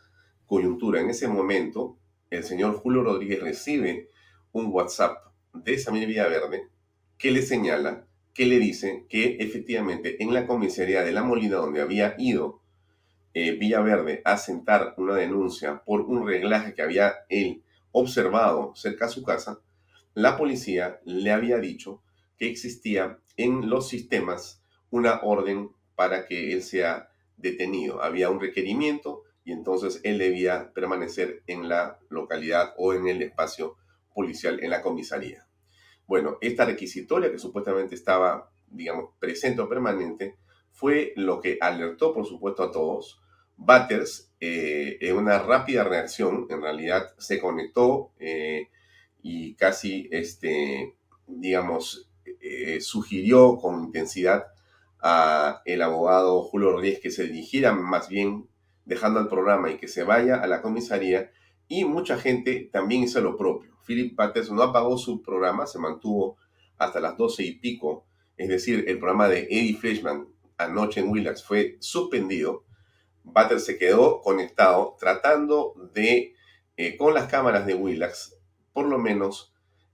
[0.46, 1.98] coyuntura, en ese momento,
[2.30, 4.10] el señor Julio Rodríguez recibe
[4.52, 6.68] un WhatsApp de Samir Villaverde
[7.18, 11.82] que le señala, que le dice que efectivamente en la comisaría de La Molina, donde
[11.82, 12.62] había ido
[13.34, 19.10] eh, Villaverde a sentar una denuncia por un reglaje que había él observado cerca a
[19.10, 19.60] su casa,
[20.14, 22.02] la policía le había dicho
[22.38, 28.04] que existía en los sistemas una orden para que él sea detenido.
[28.04, 33.78] Había un requerimiento y entonces él debía permanecer en la localidad o en el espacio
[34.18, 35.46] policial en la comisaría.
[36.08, 40.38] Bueno, esta requisitoria que supuestamente estaba, digamos, presente o permanente,
[40.72, 43.22] fue lo que alertó, por supuesto, a todos.
[43.58, 48.70] Batters, eh, en una rápida reacción, en realidad se conectó eh,
[49.22, 50.96] y casi, este,
[51.28, 52.10] digamos,
[52.42, 54.48] eh, sugirió con intensidad
[55.00, 58.48] a el abogado Julio Rodríguez que se dirigiera más bien
[58.86, 61.30] dejando el programa y que se vaya a la comisaría
[61.68, 63.77] y mucha gente también hizo lo propio.
[63.88, 66.38] Philip Batters no apagó su programa, se mantuvo
[66.78, 71.44] hasta las doce y pico, es decir, el programa de Eddie Fleischman anoche en Willax
[71.44, 72.66] fue suspendido.
[73.24, 76.36] Batters se quedó conectado tratando de,
[76.76, 78.38] eh, con las cámaras de Willax,
[78.74, 79.54] por lo menos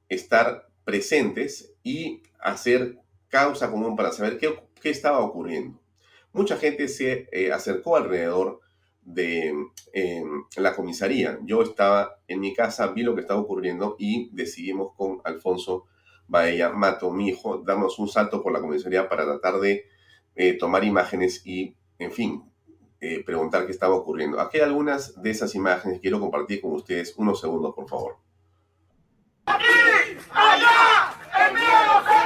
[0.09, 5.79] estar presentes y hacer causa común para saber qué, qué estaba ocurriendo.
[6.33, 8.59] Mucha gente se eh, acercó alrededor
[9.05, 9.53] de
[9.93, 10.23] eh,
[10.57, 11.39] la comisaría.
[11.43, 15.85] Yo estaba en mi casa, vi lo que estaba ocurriendo y decidimos con Alfonso
[16.27, 19.85] Baella Mato, mi hijo, darnos un salto por la comisaría para tratar de
[20.35, 22.43] eh, tomar imágenes y, en fin,
[23.01, 24.39] eh, preguntar qué estaba ocurriendo.
[24.39, 27.13] Aquí hay algunas de esas imágenes quiero compartir con ustedes.
[27.17, 28.17] Unos segundos, por favor.
[29.45, 29.65] ¡Aquí!
[30.31, 31.13] ¡Allá!
[31.47, 32.22] ¡El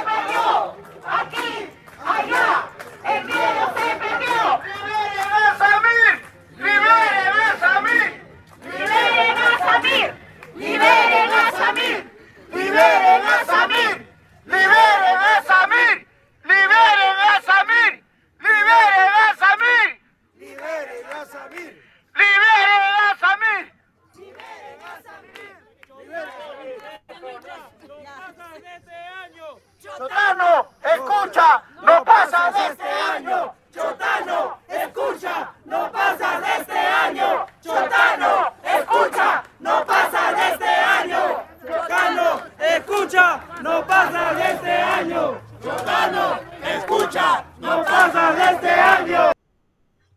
[29.96, 33.54] Chotano, escucha, no pasa de este año.
[33.72, 37.46] Chotano, escucha, no pasa de este año.
[37.62, 41.42] Chotano, escucha, no pasa de este año.
[41.66, 45.40] Chotano, escucha, no pasa de este año.
[45.62, 49.32] Chotano, escucha, no pasa de este año.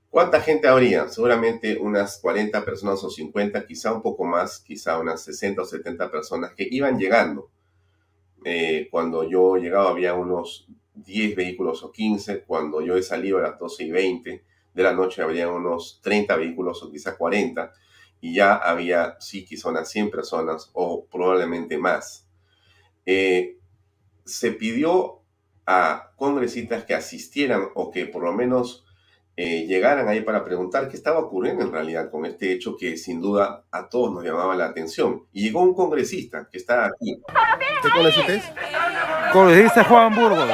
[0.09, 1.07] ¿Cuánta gente habría?
[1.07, 6.11] Seguramente unas 40 personas o 50, quizá un poco más, quizá unas 60 o 70
[6.11, 7.49] personas que iban llegando.
[8.43, 13.41] Eh, cuando yo llegaba había unos 10 vehículos o 15, cuando yo he salido a
[13.41, 14.43] las 12 y 20
[14.73, 17.71] de la noche habría unos 30 vehículos o quizá 40,
[18.21, 22.27] y ya había, sí, quizá unas 100 personas o probablemente más.
[23.05, 23.57] Eh,
[24.25, 25.21] se pidió
[25.65, 28.85] a congresistas que asistieran o que por lo menos
[29.43, 33.19] eh, llegaran ahí para preguntar qué estaba ocurriendo en realidad con este hecho que sin
[33.19, 35.23] duda a todos nos llamaba la atención.
[35.33, 37.19] Y llegó un congresista que está aquí.
[37.81, 38.43] ¿Qué congresista es?
[39.33, 40.47] Congresista Juan Burgos.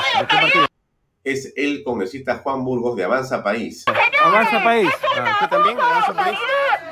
[1.21, 3.83] Es el congresista Juan Burgos de Avanza País.
[4.23, 4.89] Avanza País.
[5.19, 5.77] Ah, ¿Usted también?
[5.77, 6.39] Avanza País.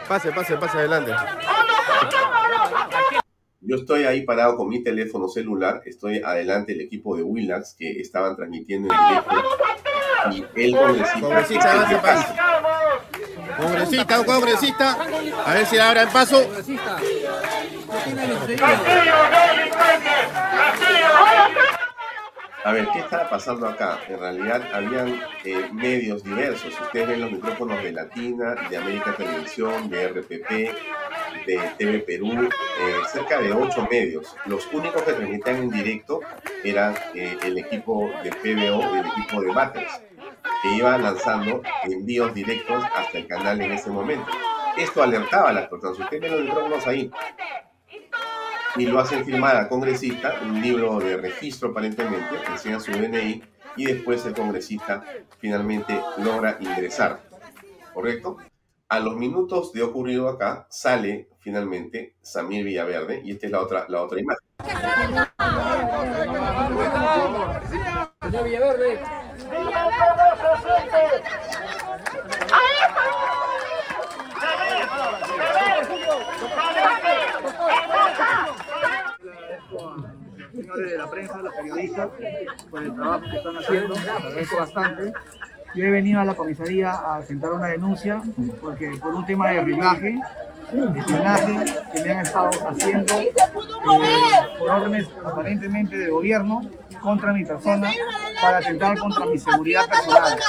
[0.06, 1.14] Pase, pase, pase adelante.
[3.62, 8.02] Yo estoy ahí parado con mi teléfono celular, estoy adelante del equipo de Willax que
[8.02, 9.95] estaban transmitiendo en directo.
[10.32, 11.19] Y el congresista...
[11.19, 12.26] Congresista, avance país.
[13.57, 14.97] Congresista, un congresista.
[15.45, 16.45] A ver si abra el paso.
[22.65, 23.99] A ver, ¿qué estaba pasando acá?
[24.09, 26.73] En realidad habían eh, medios diversos.
[26.82, 30.49] Ustedes ven los micrófonos de Latina, de América Televisión, de RPP,
[31.45, 34.36] de TV Perú, eh, cerca de ocho medios.
[34.47, 36.21] Los únicos que transmitían en directo
[36.63, 40.01] eran eh, el equipo de PBO y el equipo de Batters,
[40.62, 44.32] que iba lanzando envíos directos hasta el canal en ese momento.
[44.78, 46.00] Esto alertaba a las personas.
[46.00, 47.12] Usted ve los micrófonos ahí.
[48.76, 53.41] Y lo hacen firmar al congresista, un libro de registro aparentemente, enseña su DNI
[53.78, 55.04] y después el congresista
[55.39, 57.22] finalmente logra ingresar.
[57.93, 58.38] ¿Correcto?
[58.89, 63.86] A los minutos de ocurrido acá, sale finalmente Samir Villaverde y esta es la otra,
[63.88, 64.46] la otra imagen.
[68.22, 69.24] Señor Villaverde.
[80.56, 82.10] Señores de la prensa, los periodistas,
[82.70, 85.14] por el trabajo que están haciendo, agradezco bastante.
[85.76, 88.22] Yo he venido a la comisaría a presentar una denuncia
[88.62, 90.20] porque por un tema de rimaje,
[90.97, 93.34] espionaje que me han estado haciendo eh,
[94.59, 96.61] por órdenes aparentemente de gobierno
[97.01, 97.91] contra mi persona
[98.41, 100.39] para atentar contra mi seguridad personal.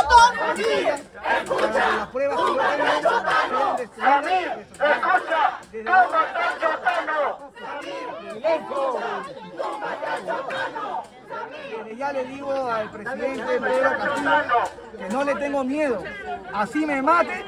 [11.96, 16.04] Ya le digo al presidente Pedro Castillo que no le tengo miedo.
[16.52, 17.44] Así me mate,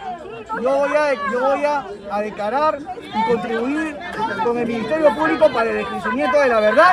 [0.61, 3.97] yo voy a, yo a declarar y contribuir
[4.45, 6.93] con el Ministerio Público para el esclarecimiento de la verdad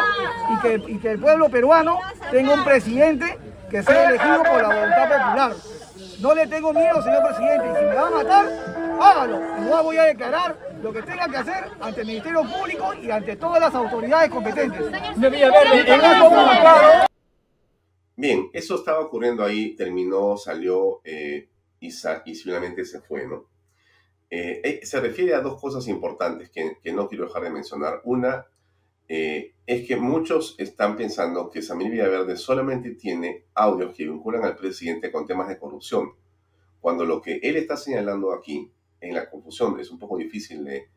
[0.54, 2.00] y que, y que el pueblo peruano
[2.32, 3.38] tenga un presidente
[3.70, 5.54] que sea elegido por la voluntad popular.
[6.22, 8.46] No le tengo miedo, señor presidente, y si me va a matar,
[9.02, 9.40] hágalo.
[9.60, 13.36] No voy a declarar lo que tenga que hacer ante el Ministerio Público y ante
[13.36, 14.82] todas las autoridades competentes.
[18.16, 21.50] Bien, eso estaba ocurriendo ahí, terminó, salió eh,
[21.82, 23.44] y, sa- y finalmente se fue, ¿no?
[24.38, 28.02] Eh, eh, se refiere a dos cosas importantes que, que no quiero dejar de mencionar.
[28.04, 28.46] Una
[29.08, 34.58] eh, es que muchos están pensando que Samir Villaverde solamente tiene audios que vinculan al
[34.58, 36.16] presidente con temas de corrupción,
[36.82, 38.70] cuando lo que él está señalando aquí,
[39.00, 40.90] en la confusión, es un poco difícil de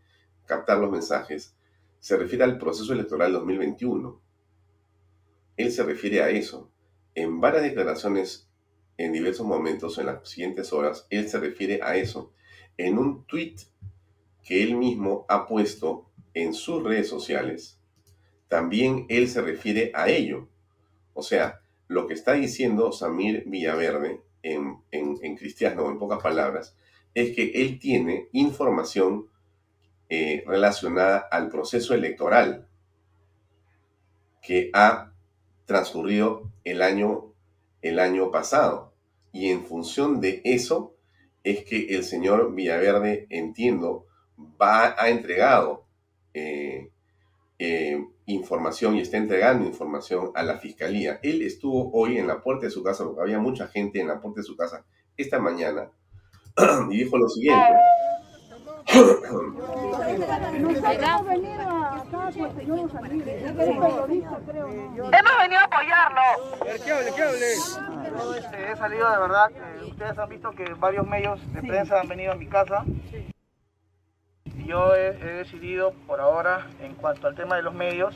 [0.45, 1.55] captar los mensajes,
[2.01, 4.20] se refiere al proceso electoral 2021.
[5.57, 6.72] Él se refiere a eso.
[7.14, 8.49] En varias declaraciones,
[8.97, 12.32] en diversos momentos, en las siguientes horas, él se refiere a eso.
[12.79, 13.57] En un tweet
[14.43, 17.79] que él mismo ha puesto en sus redes sociales,
[18.49, 20.49] también él se refiere a ello.
[21.12, 26.74] O sea, lo que está diciendo Samir Villaverde en, en, en cristiano, en pocas palabras,
[27.14, 29.29] es que él tiene información
[30.09, 32.66] eh, relacionada al proceso electoral
[34.41, 35.12] que ha
[35.66, 37.35] transcurrido el año,
[37.83, 38.95] el año pasado.
[39.33, 40.95] Y en función de eso
[41.51, 44.07] es que el señor Villaverde, entiendo,
[44.61, 45.86] va, ha entregado
[46.34, 46.90] eh,
[47.59, 51.18] eh, información y está entregando información a la fiscalía.
[51.22, 54.20] Él estuvo hoy en la puerta de su casa, porque había mucha gente en la
[54.20, 54.84] puerta de su casa
[55.16, 55.90] esta mañana,
[56.90, 57.74] y dijo lo siguiente.
[65.12, 66.20] Hemos venido a apoyarlo.
[66.85, 67.55] ¿Qué hable, qué hable?
[68.18, 72.01] Yo este, he salido de verdad, eh, ustedes han visto que varios medios de prensa
[72.01, 72.85] han venido a mi casa.
[74.45, 78.14] Y Yo he, he decidido por ahora, en cuanto al tema de los medios,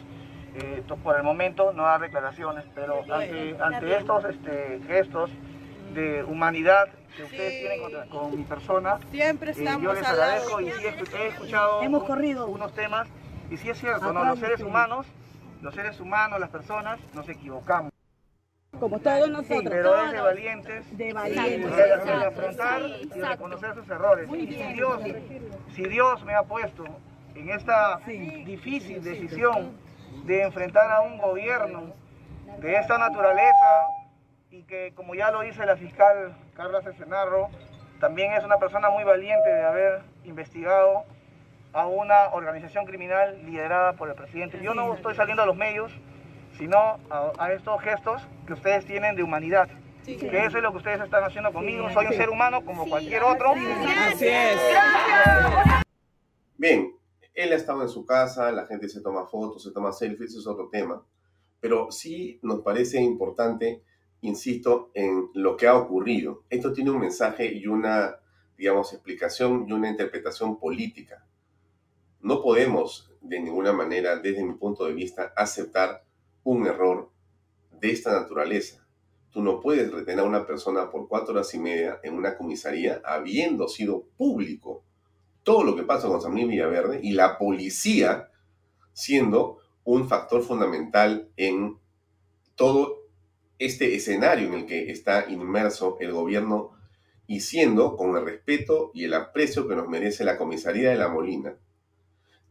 [0.57, 5.31] eh, por el momento no dar declaraciones, pero ante, ante estos este, gestos
[5.95, 10.17] de humanidad que ustedes tienen contra- con mi persona, Siempre eh, yo estamos les al
[10.19, 10.23] lado.
[10.33, 12.47] agradezco y sí he, escu- he escuchado Hemos un- corrido.
[12.49, 13.09] unos temas
[13.53, 14.25] y sí es cierto, ¿no?
[14.25, 15.07] Los de seres humanos,
[15.61, 17.93] los seres humanos, las personas, nos equivocamos.
[18.81, 19.65] Como todos nosotros.
[19.69, 21.73] Pero es de valientes De valientes.
[21.79, 22.81] el- el afrontar
[23.15, 24.29] y reconocer sus errores.
[24.33, 25.03] Y si Dios,
[25.75, 26.85] si Dios me ha puesto
[27.35, 29.77] en esta difícil decisión
[30.25, 31.93] de enfrentar a un gobierno
[32.59, 33.87] de esta naturaleza
[34.51, 37.51] y que como ya lo dice la fiscal Carla Cesenarro,
[38.01, 41.05] también es una persona muy valiente de haber investigado
[41.73, 44.61] a una organización criminal liderada por el presidente.
[44.63, 45.93] Yo no estoy saliendo a los medios,
[46.59, 46.79] sino
[47.11, 49.69] a, a estos gestos que ustedes tienen de humanidad.
[50.05, 51.89] Que eso es lo que ustedes están haciendo conmigo.
[51.91, 53.53] Soy un ser humano como cualquier otro.
[53.53, 54.61] Así es.
[56.57, 56.93] Bien,
[57.35, 60.47] él ha estado en su casa, la gente se toma fotos, se toma selfies, es
[60.47, 61.03] otro tema.
[61.61, 63.83] Pero sí nos parece importante,
[64.23, 66.43] insisto, en lo que ha ocurrido.
[66.51, 68.17] Esto tiene un mensaje y una,
[68.57, 71.25] digamos, explicación y una interpretación política.
[72.23, 76.05] No podemos, de ninguna manera, desde mi punto de vista, aceptar
[76.45, 77.11] un error
[77.81, 78.87] de esta naturaleza.
[79.31, 83.01] Tú no puedes retener a una persona por cuatro horas y media en una comisaría
[83.05, 84.85] habiendo sido público
[85.43, 88.31] todo lo que pasa con Samir Villaverde y la policía
[88.93, 91.79] siendo un factor fundamental en
[92.55, 92.99] todo
[93.59, 96.73] este escenario en el que está inmerso el gobierno
[97.27, 101.09] y siendo con el respeto y el aprecio que nos merece la comisaría de la
[101.09, 101.57] Molina,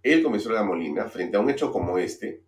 [0.03, 2.41] el comisario de la Molina, frente a un hecho como este,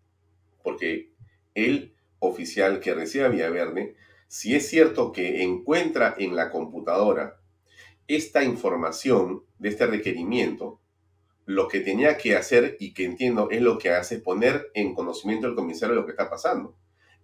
[0.63, 1.11] porque
[1.53, 3.95] el oficial que recibe a Villaverde,
[4.27, 7.39] si es cierto que encuentra en la computadora
[8.07, 10.79] esta información de este requerimiento,
[11.45, 15.47] lo que tenía que hacer y que entiendo es lo que hace poner en conocimiento
[15.47, 16.75] al comisario de lo que está pasando.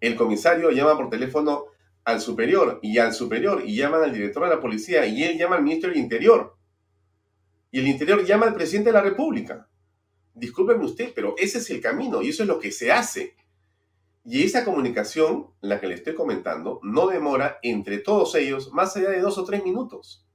[0.01, 1.65] El comisario llama por teléfono
[2.03, 5.57] al superior y al superior y llaman al director de la policía y él llama
[5.57, 6.55] al ministro del Interior.
[7.71, 9.67] Y el Interior llama al presidente de la República.
[10.33, 13.35] Discúlpeme usted, pero ese es el camino y eso es lo que se hace.
[14.25, 19.09] Y esa comunicación, la que le estoy comentando, no demora entre todos ellos más allá
[19.09, 20.25] de dos o tres minutos.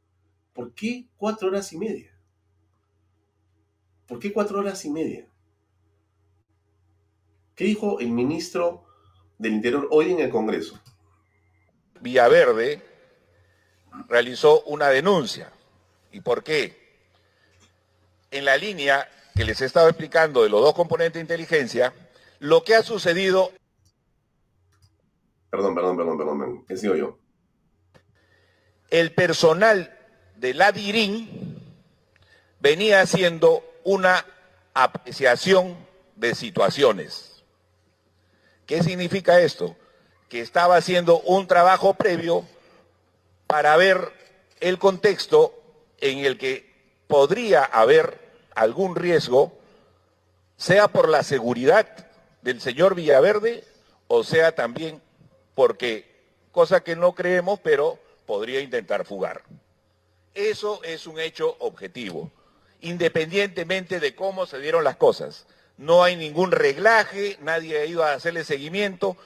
[0.53, 2.17] ¿Por qué cuatro horas y media?
[4.07, 5.29] ¿Por qué cuatro horas y media?
[7.55, 8.85] ¿Qué dijo el ministro
[9.39, 10.81] del Interior hoy en el Congreso?
[12.01, 12.83] Villaverde
[14.09, 15.53] realizó una denuncia.
[16.13, 16.85] ¿Y por qué?
[18.31, 21.93] En la línea que les he estado explicando de los dos componentes de inteligencia,
[22.39, 23.53] lo que ha sucedido...
[25.51, 27.19] Perdón, perdón, perdón, perdón, ¿qué sigo yo?
[28.91, 29.97] El personal
[30.37, 31.61] de la DIRIN
[32.61, 34.25] venía haciendo una
[34.73, 35.77] apreciación
[36.17, 37.45] de situaciones.
[38.67, 39.77] ¿Qué significa esto?
[40.29, 42.45] Que estaba haciendo un trabajo previo
[43.47, 44.13] para ver
[44.61, 45.55] el contexto
[46.01, 46.73] en el que
[47.07, 48.24] podría haber
[48.55, 49.59] algún riesgo,
[50.57, 51.87] sea por la seguridad
[52.43, 53.65] del señor Villaverde
[54.09, 55.01] o sea también
[55.55, 56.05] porque,
[56.53, 59.43] cosa que no creemos, pero podría intentar fugar.
[60.35, 62.31] Eso es un hecho objetivo,
[62.81, 65.47] independientemente de cómo se dieron las cosas.
[65.77, 69.17] No hay ningún reglaje, nadie ha ido a hacerle seguimiento.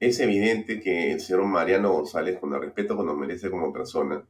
[0.00, 4.22] Es evidente que el señor Mariano González, con el respeto que nos merece como persona,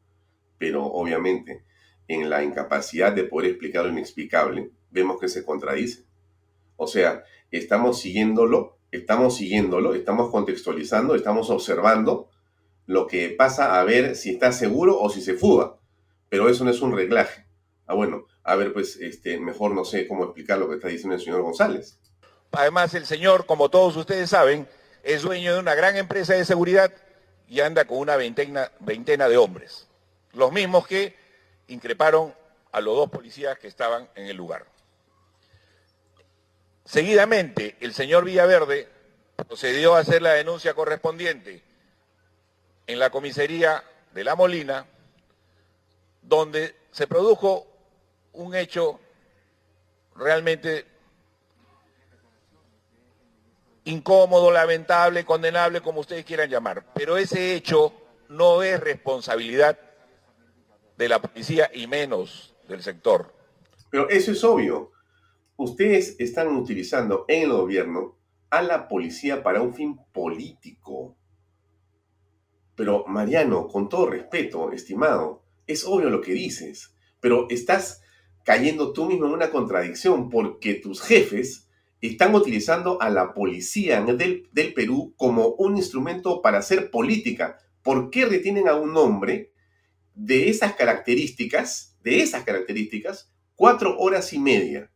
[0.58, 1.64] pero obviamente
[2.08, 6.04] en la incapacidad de poder explicar lo inexplicable, vemos que se contradice.
[6.76, 12.30] O sea, estamos siguiéndolo, estamos siguiéndolo, estamos contextualizando, estamos observando
[12.86, 15.76] lo que pasa a ver si está seguro o si se fuga.
[16.28, 17.46] Pero eso no es un reglaje.
[17.86, 21.14] Ah, bueno, a ver, pues este, mejor no sé cómo explicar lo que está diciendo
[21.14, 21.98] el señor González.
[22.52, 24.68] Además, el señor, como todos ustedes saben,
[25.02, 26.92] es dueño de una gran empresa de seguridad
[27.48, 29.86] y anda con una veintena, veintena de hombres.
[30.32, 31.14] Los mismos que
[31.68, 32.34] increparon
[32.72, 34.66] a los dos policías que estaban en el lugar.
[36.84, 38.88] Seguidamente, el señor Villaverde
[39.36, 41.62] procedió a hacer la denuncia correspondiente
[42.86, 44.86] en la comisaría de La Molina,
[46.20, 47.66] donde se produjo
[48.32, 49.00] un hecho
[50.16, 50.86] realmente
[53.84, 56.84] incómodo, lamentable, condenable, como ustedes quieran llamar.
[56.94, 57.92] Pero ese hecho
[58.28, 59.78] no es responsabilidad
[60.96, 63.32] de la policía y menos del sector.
[63.90, 64.92] Pero eso es obvio.
[65.56, 68.16] Ustedes están utilizando en el gobierno
[68.50, 71.16] a la policía para un fin político.
[72.74, 78.02] Pero Mariano, con todo respeto, estimado, es obvio lo que dices, pero estás
[78.44, 81.68] cayendo tú mismo en una contradicción porque tus jefes
[82.00, 87.58] están utilizando a la policía del, Perú como un instrumento para hacer política.
[87.82, 89.53] ¿Por qué retienen a un hombre
[90.14, 94.90] de esas características, de esas características, cuatro horas y media?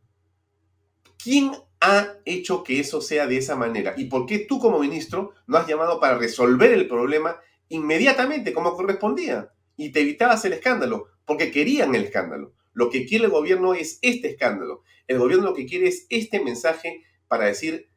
[1.21, 1.51] ¿Quién
[1.81, 3.93] ha hecho que eso sea de esa manera?
[3.97, 8.75] ¿Y por qué tú como ministro no has llamado para resolver el problema inmediatamente como
[8.75, 9.53] correspondía?
[9.75, 12.53] Y te evitabas el escándalo, porque querían el escándalo.
[12.73, 14.83] Lo que quiere el gobierno es este escándalo.
[15.07, 17.89] El gobierno lo que quiere es este mensaje para decir,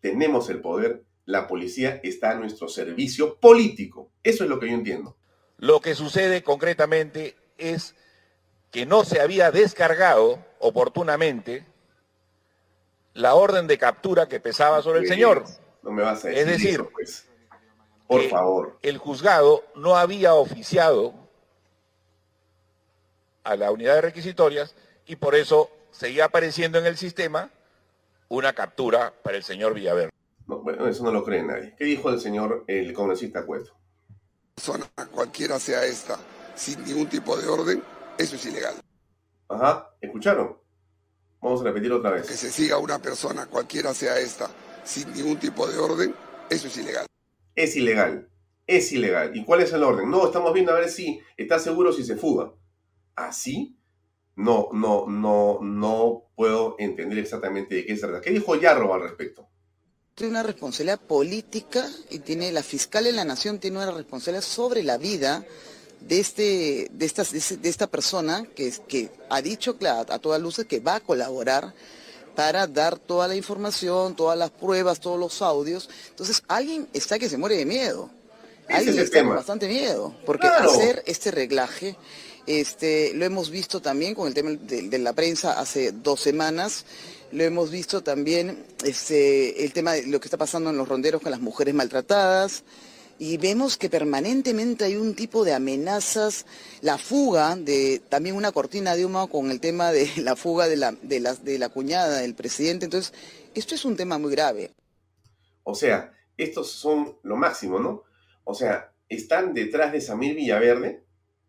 [0.00, 4.12] tenemos el poder, la policía está a nuestro servicio político.
[4.22, 5.17] Eso es lo que yo entiendo.
[5.58, 7.94] Lo que sucede concretamente es
[8.70, 11.66] que no se había descargado oportunamente
[13.12, 15.44] la orden de captura que pesaba sobre el señor.
[15.82, 17.28] No me vas a decir Es decir, eso, pues.
[18.06, 18.78] Por que favor.
[18.82, 21.14] El juzgado no había oficiado
[23.42, 27.50] a la unidad de requisitorias y por eso seguía apareciendo en el sistema
[28.28, 30.10] una captura para el señor Villaverde.
[30.46, 31.74] No, bueno, eso no lo cree nadie.
[31.76, 33.72] ¿Qué dijo el señor, el congresista Cueto?
[34.58, 36.18] Persona, cualquiera sea esta,
[36.56, 37.82] sin ningún tipo de orden,
[38.18, 38.74] eso es ilegal.
[39.48, 40.58] Ajá, ¿escucharon?
[41.40, 42.26] Vamos a repetir otra Que vez.
[42.34, 44.50] se siga una persona, cualquiera sea esta,
[44.84, 46.14] sin ningún tipo de orden,
[46.50, 47.06] eso es ilegal.
[47.54, 48.30] Es ilegal.
[48.66, 49.36] Es ilegal.
[49.36, 50.10] ¿Y cuál es el orden?
[50.10, 52.52] No, estamos viendo a ver si está seguro si se fuga.
[53.16, 53.74] ¿Así?
[54.36, 58.20] no, no, no, no puedo entender exactamente de qué se trata.
[58.20, 59.48] ¿Qué dijo Yarro al respecto?
[60.18, 64.82] Tiene una responsabilidad política y tiene la fiscal de la nación tiene una responsabilidad sobre
[64.82, 65.44] la vida
[66.00, 70.80] de este de esta, de esta persona que, que ha dicho a todas luces que
[70.80, 71.72] va a colaborar
[72.34, 75.88] para dar toda la información, todas las pruebas, todos los audios.
[76.10, 78.10] Entonces, alguien está que se muere de miedo.
[78.68, 81.96] Alguien está con bastante miedo, porque hacer este reglaje
[82.48, 86.86] este, lo hemos visto también con el tema de, la prensa hace dos semanas.
[87.30, 91.20] Lo hemos visto también este, el tema de lo que está pasando en los ronderos
[91.20, 92.64] con las mujeres maltratadas.
[93.20, 96.46] Y vemos que permanentemente hay un tipo de amenazas,
[96.82, 100.76] la fuga de también una cortina de humo con el tema de la fuga de
[100.76, 102.84] la, de la, de la cuñada del presidente.
[102.84, 103.12] Entonces,
[103.54, 104.70] esto es un tema muy grave.
[105.64, 108.04] O sea, estos son lo máximo, ¿no?
[108.44, 111.04] O sea, están detrás de Samir Villaverde,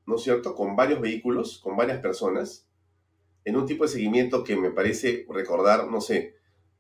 [0.08, 2.66] ¿no es cierto?, con varios vehículos, con varias personas,
[3.46, 6.36] en un tipo de seguimiento que me parece recordar, no sé,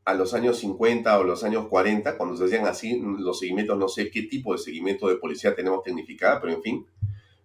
[0.05, 3.87] a los años 50 o los años 40, cuando se hacían así los seguimientos, no
[3.87, 6.87] sé qué tipo de seguimiento de policía tenemos tecnificada, pero en fin,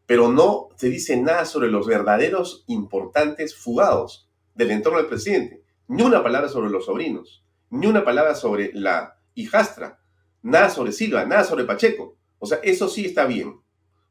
[0.07, 6.03] pero no se dice nada sobre los verdaderos importantes fugados del entorno del presidente, ni
[6.03, 10.01] una palabra sobre los sobrinos, ni una palabra sobre la hijastra,
[10.43, 12.17] nada sobre Silva, nada sobre Pacheco.
[12.39, 13.61] O sea, eso sí está bien.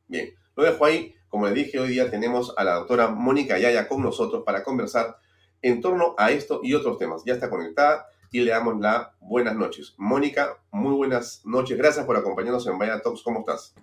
[0.08, 3.88] Bien, lo dejo ahí como les dije, hoy día tenemos a la doctora Mónica Yaya
[3.88, 5.17] con nosotros para conversar
[5.63, 7.23] en torno a esto y otros temas.
[7.25, 9.95] Ya está conectada y le damos las buenas noches.
[9.97, 11.75] Mónica, muy buenas noches.
[11.75, 13.23] Gracias por acompañarnos en Vaya Talks.
[13.23, 13.73] ¿Cómo estás?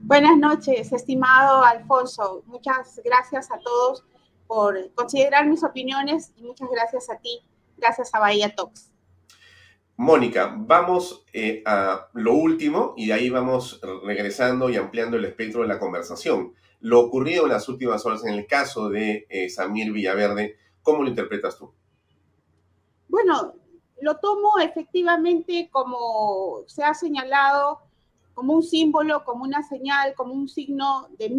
[0.00, 2.42] Buenas noches, estimado Alfonso.
[2.46, 4.04] Muchas gracias a todos
[4.48, 7.38] por considerar mis opiniones y muchas gracias a ti.
[7.76, 8.90] Gracias a Bahía Talks.
[9.96, 15.62] Mónica, vamos eh, a lo último y de ahí vamos regresando y ampliando el espectro
[15.62, 16.52] de la conversación
[16.84, 21.08] lo ocurrido en las últimas horas en el caso de eh, Samir Villaverde, ¿cómo lo
[21.08, 21.72] interpretas tú?
[23.08, 23.54] Bueno,
[24.02, 27.80] lo tomo efectivamente como se ha señalado,
[28.34, 31.30] como un símbolo, como una señal, como un signo de,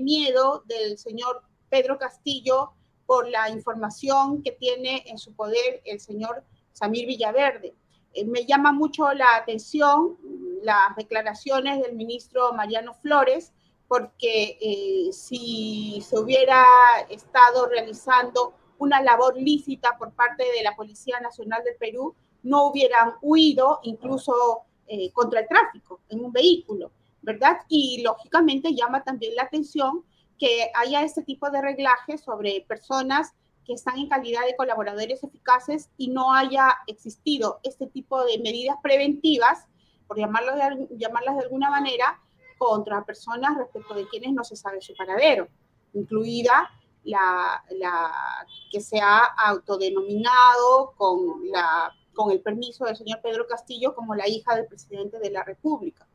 [0.00, 2.72] miedo del señor Pedro Castillo
[3.04, 7.74] por la información que tiene en su poder el señor Samir Villaverde.
[8.14, 10.16] Eh, me llama mucho la atención
[10.62, 13.52] las declaraciones del ministro Mariano Flores,
[13.94, 16.64] porque eh, si se hubiera
[17.08, 23.12] estado realizando una labor lícita por parte de la Policía Nacional del Perú, no hubieran
[23.22, 26.90] huido incluso eh, contra el tráfico en un vehículo,
[27.22, 27.58] ¿verdad?
[27.68, 30.04] Y lógicamente llama también la atención
[30.40, 33.32] que haya este tipo de reglaje sobre personas
[33.64, 38.76] que están en calidad de colaboradores eficaces y no haya existido este tipo de medidas
[38.82, 39.68] preventivas,
[40.08, 42.20] por llamarlo de, llamarlas de alguna manera,
[42.64, 45.48] contra personas respecto de quienes no se sabe su paradero,
[45.92, 46.70] incluida
[47.04, 53.94] la, la que se ha autodenominado con, la, con el permiso del señor Pedro Castillo
[53.94, 56.06] como la hija del presidente de la República.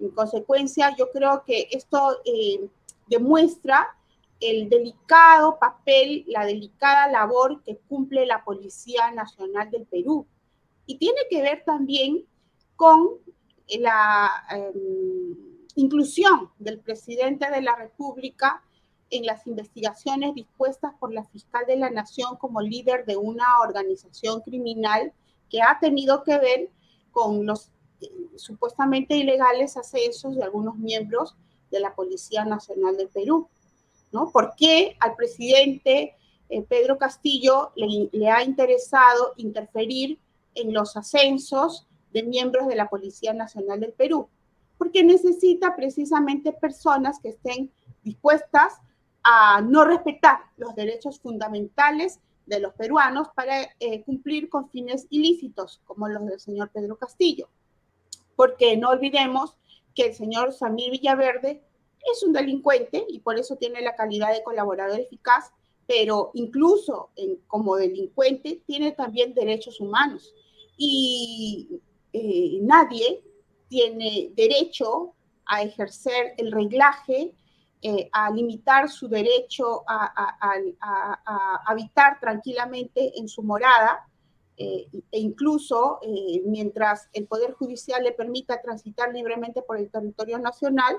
[0.00, 2.66] En consecuencia, yo creo que esto eh,
[3.06, 3.94] demuestra
[4.40, 10.26] el delicado papel, la delicada labor que cumple la Policía Nacional del Perú.
[10.86, 12.24] Y tiene que ver también
[12.76, 13.18] con
[13.78, 14.44] la...
[14.50, 15.43] Em,
[15.76, 18.62] inclusión del presidente de la República
[19.10, 24.40] en las investigaciones dispuestas por la fiscal de la Nación como líder de una organización
[24.40, 25.12] criminal
[25.50, 26.70] que ha tenido que ver
[27.12, 27.70] con los
[28.00, 31.36] eh, supuestamente ilegales ascensos de algunos miembros
[31.70, 33.48] de la Policía Nacional del Perú.
[34.12, 34.30] ¿no?
[34.30, 36.16] ¿Por qué al presidente
[36.48, 40.18] eh, Pedro Castillo le, le ha interesado interferir
[40.54, 44.28] en los ascensos de miembros de la Policía Nacional del Perú?
[44.84, 47.72] Porque necesita precisamente personas que estén
[48.02, 48.74] dispuestas
[49.22, 55.80] a no respetar los derechos fundamentales de los peruanos para eh, cumplir con fines ilícitos,
[55.86, 57.48] como los del señor Pedro Castillo.
[58.36, 59.56] Porque no olvidemos
[59.94, 61.62] que el señor Samir Villaverde
[62.12, 65.50] es un delincuente y por eso tiene la calidad de colaborador eficaz,
[65.86, 67.08] pero incluso
[67.46, 70.34] como delincuente tiene también derechos humanos.
[70.76, 71.80] Y
[72.12, 73.22] eh, nadie
[73.74, 75.14] tiene derecho
[75.46, 77.34] a ejercer el reglaje,
[77.82, 84.06] eh, a limitar su derecho a, habitar tranquilamente en su morada,
[84.56, 90.38] eh, e incluso eh, mientras el Poder Judicial le permita transitar libremente por el territorio
[90.38, 90.94] nacional,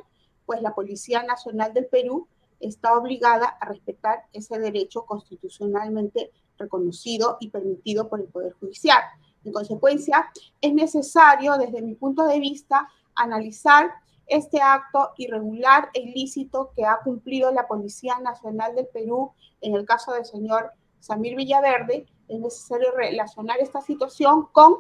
[0.46, 2.28] pues la Policía Nacional del Perú
[2.60, 9.02] está obligada a respetar ese derecho constitucionalmente reconocido y permitido por el Poder Judicial.
[9.46, 10.30] En consecuencia,
[10.60, 13.92] es necesario, desde mi punto de vista, analizar
[14.28, 19.32] este acto irregular e ilícito que ha cumplido la Policía Nacional del Perú
[19.62, 24.78] en el caso del señor Samir Villaverde, es necesario relacionar esta situación con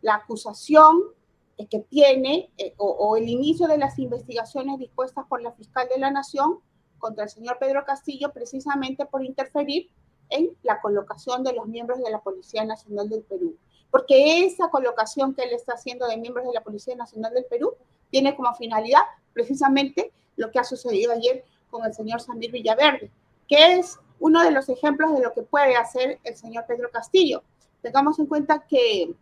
[0.00, 1.00] la acusación
[1.70, 6.00] que tiene eh, o, o, el inicio de las investigaciones dispuestas por la fiscal de
[6.00, 6.58] la Nación
[6.98, 9.90] contra el señor Pedro Castillo precisamente por interferir
[10.28, 13.56] en la colocación de los miembros de la Policía Nacional del Perú.
[13.92, 17.74] Porque esa colocación que él está haciendo de miembros de la Policía Nacional del Perú
[18.10, 19.02] tiene como finalidad
[19.34, 23.10] precisamente lo que ha sucedido ayer con el señor Samir Villaverde,
[23.46, 27.42] que es uno de los ejemplos de lo que puede hacer el señor Pedro Castillo.
[27.82, 29.14] Tengamos en cuenta que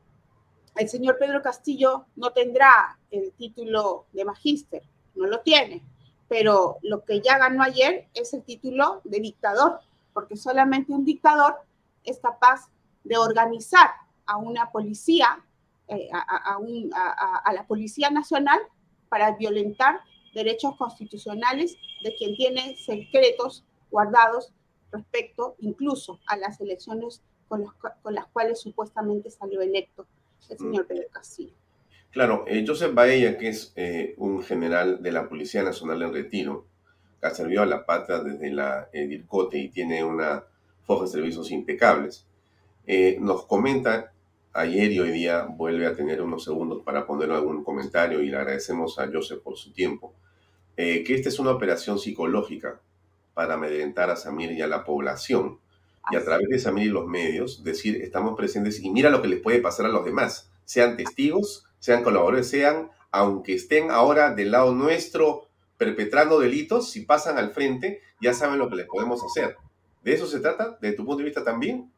[0.76, 4.84] el señor Pedro Castillo no tendrá el título de magíster,
[5.16, 5.82] no lo tiene,
[6.28, 9.80] pero lo que ya ganó ayer es el título de dictador,
[10.12, 11.56] porque solamente un dictador
[12.04, 12.68] es capaz
[13.02, 13.90] de organizar
[14.30, 15.44] a una policía,
[15.88, 18.60] eh, a, a, un, a, la Policía Nacional
[19.08, 20.00] para violentar
[20.34, 24.52] derechos constitucionales de quien tiene secretos guardados
[24.92, 30.06] respecto incluso a las elecciones con, los, con las cuales supuestamente salió electo
[30.48, 31.54] el señor Pedro Castillo.
[32.12, 36.66] Claro, eh, Joseph Baella, que es eh, un general de la Policía Nacional en retiro,
[37.20, 40.44] que ha servido a la patria desde la eh, DIRCOTE y tiene una
[40.82, 42.26] foja de servicios impecables,
[42.86, 44.12] eh, nos comenta
[44.52, 48.36] ayer y hoy día vuelve a tener unos segundos para poner algún comentario y le
[48.36, 50.12] agradecemos a Joseph por su tiempo,
[50.76, 52.80] eh, que esta es una operación psicológica
[53.34, 55.58] para amedrentar a Samir y a la población
[56.10, 59.28] y a través de Samir y los medios decir estamos presentes y mira lo que
[59.28, 64.50] les puede pasar a los demás, sean testigos, sean colaboradores, sean, aunque estén ahora del
[64.50, 65.48] lado nuestro
[65.78, 69.56] perpetrando delitos, si pasan al frente, ya saben lo que les podemos hacer.
[70.04, 70.76] ¿De eso se trata?
[70.80, 71.90] ¿De tu punto de vista también?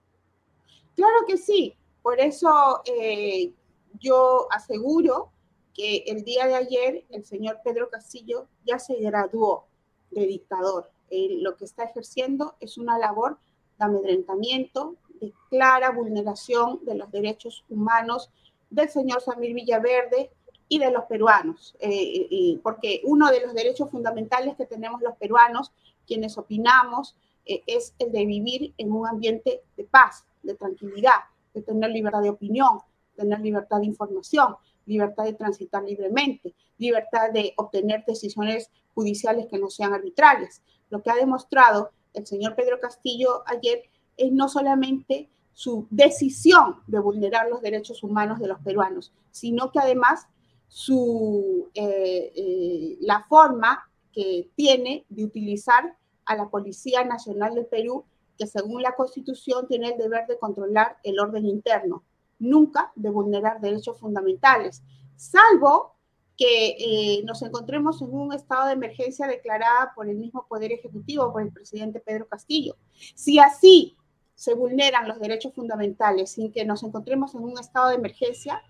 [0.94, 1.74] Claro que sí.
[2.03, 3.53] Por eso eh,
[4.00, 5.30] yo aseguro
[5.74, 9.66] que el día de ayer el señor Pedro Castillo ya se graduó
[10.11, 10.90] de dictador.
[11.11, 13.38] Lo que está ejerciendo es una labor
[13.78, 18.30] de amedrentamiento, de clara vulneración de los derechos humanos
[18.70, 20.30] del señor Samir Villaverde
[20.68, 25.70] y de los peruanos, eh, porque uno de los derechos fundamentales que tenemos los peruanos,
[26.07, 31.20] quienes opinamos, eh, es el de vivir en un ambiente de paz, de tranquilidad,
[31.55, 32.78] de tener libertad de opinión,
[33.16, 39.70] tener libertad de información, libertad de transitar libremente, libertad de obtener decisiones judiciales que no
[39.70, 40.62] sean arbitrarias.
[40.90, 43.82] Lo que ha demostrado el señor Pedro Castillo ayer
[44.16, 49.78] es no solamente su decisión de vulnerar los derechos humanos de los peruanos, sino que
[49.78, 50.26] además
[50.68, 58.05] su, eh, eh, la forma que tiene de utilizar a la Policía Nacional del Perú,
[58.39, 62.03] que según la Constitución tiene el deber de controlar el orden interno,
[62.39, 64.83] nunca de vulnerar derechos fundamentales,
[65.16, 65.95] salvo
[66.37, 71.33] que eh, nos encontremos en un estado de emergencia declarada por el mismo Poder Ejecutivo,
[71.33, 72.76] por el presidente Pedro Castillo.
[73.14, 73.97] Si así
[74.35, 78.62] se vulneran los derechos fundamentales sin que nos encontremos en un estado de emergencia,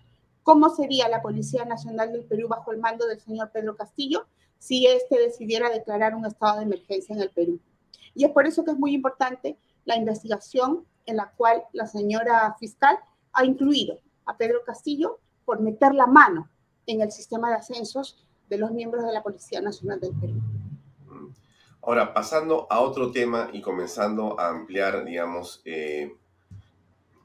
[0.43, 4.27] ¿cómo sería la Policía Nacional del Perú bajo el mando del señor Pedro Castillo
[4.59, 7.59] si éste decidiera declarar un estado de emergencia en el Perú?
[8.15, 12.55] Y es por eso que es muy importante la investigación en la cual la señora
[12.59, 12.97] fiscal
[13.33, 16.49] ha incluido a Pedro Castillo por meter la mano
[16.87, 20.35] en el sistema de ascensos de los miembros de la Policía Nacional del Perú.
[21.81, 26.15] Ahora, pasando a otro tema y comenzando a ampliar, digamos, eh,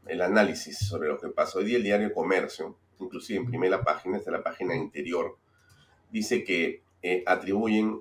[0.07, 1.59] el análisis sobre lo que pasó.
[1.59, 5.37] Hoy día el diario Comercio, inclusive en primera página, esta es la página interior,
[6.11, 8.01] dice que eh, atribuyen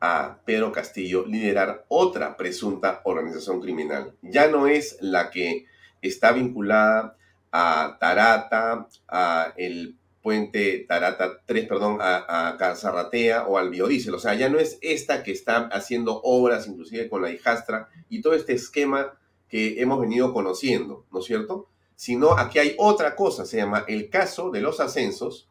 [0.00, 4.14] a Pedro Castillo liderar otra presunta organización criminal.
[4.22, 5.66] Ya no es la que
[6.00, 7.16] está vinculada
[7.52, 14.14] a Tarata, a el puente Tarata 3, perdón, a, a o al biodiesel.
[14.14, 18.22] O sea, ya no es esta que está haciendo obras, inclusive con la hijastra, y
[18.22, 21.68] todo este esquema que hemos venido conociendo, ¿no es cierto?
[21.96, 25.49] Sino aquí hay otra cosa, se llama el caso de los ascensos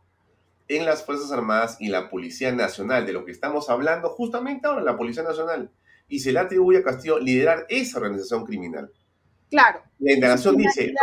[0.69, 4.81] en las Fuerzas Armadas y la Policía Nacional, de lo que estamos hablando justamente ahora,
[4.81, 5.71] la Policía Nacional.
[6.07, 8.91] Y se le atribuye a Castillo liderar esa organización criminal.
[9.49, 9.81] Claro.
[9.97, 10.93] La indagación dice,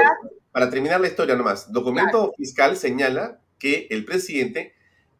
[0.53, 2.33] para terminar la historia nomás, documento claro.
[2.37, 4.75] fiscal señala que el presidente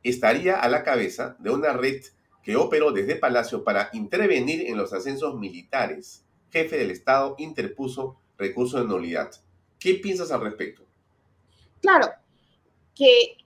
[0.05, 2.03] estaría a la cabeza de una red
[2.43, 6.25] que operó desde Palacio para intervenir en los ascensos militares.
[6.53, 9.33] Jefe del Estado interpuso recurso de nulidad.
[9.81, 10.85] ¿Qué piensas al respecto?
[11.81, 12.09] Claro,
[12.95, 13.37] que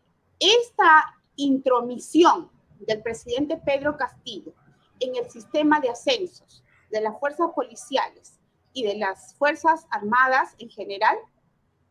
[0.40, 4.52] esta intromisión del presidente Pedro Castillo
[4.98, 8.40] en el sistema de ascensos de las fuerzas policiales
[8.72, 11.16] y de las fuerzas armadas en general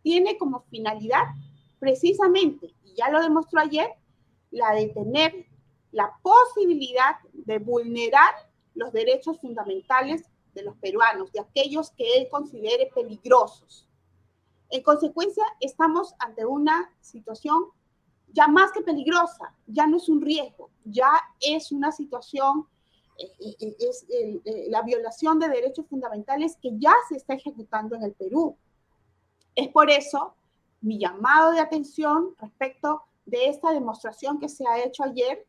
[0.02, 1.24] tiene como finalidad
[1.80, 3.90] precisamente, y ya lo demostró ayer,
[4.52, 5.46] la de tener
[5.92, 8.34] la posibilidad de vulnerar
[8.74, 13.88] los derechos fundamentales de los peruanos, de aquellos que él considere peligrosos.
[14.70, 17.66] En consecuencia, estamos ante una situación
[18.34, 22.68] ya más que peligrosa, ya no es un riesgo, ya es una situación,
[23.18, 24.06] eh, eh, eh, es
[24.70, 28.56] la violación de derechos fundamentales que ya se está ejecutando en el Perú.
[29.56, 30.36] Es por eso
[30.82, 35.46] mi llamado de atención respecto de esta demostración que se ha hecho ayer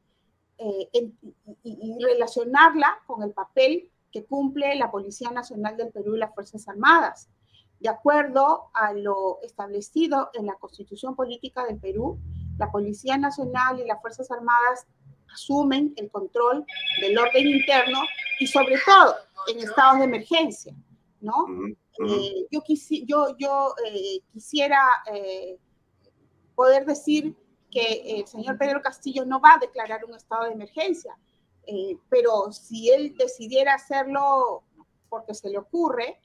[1.63, 6.69] y relacionarla con el papel que cumple la Policía Nacional del Perú y las Fuerzas
[6.69, 7.31] Armadas.
[7.79, 12.19] De acuerdo a lo establecido en la Constitución Política del Perú,
[12.61, 14.87] la Policía Nacional y las Fuerzas Armadas
[15.33, 16.65] asumen el control
[17.01, 18.01] del orden interno
[18.39, 19.15] y sobre todo
[19.49, 20.75] en estados de emergencia,
[21.21, 21.47] ¿no?
[22.07, 22.63] Eh, yo,
[23.07, 24.79] yo, yo eh, quisiera
[25.13, 25.59] eh,
[26.55, 27.35] poder decir
[27.71, 31.17] que el señor Pedro Castillo no va a declarar un estado de emergencia,
[32.09, 34.65] pero si él decidiera hacerlo
[35.09, 36.21] porque se le ocurre,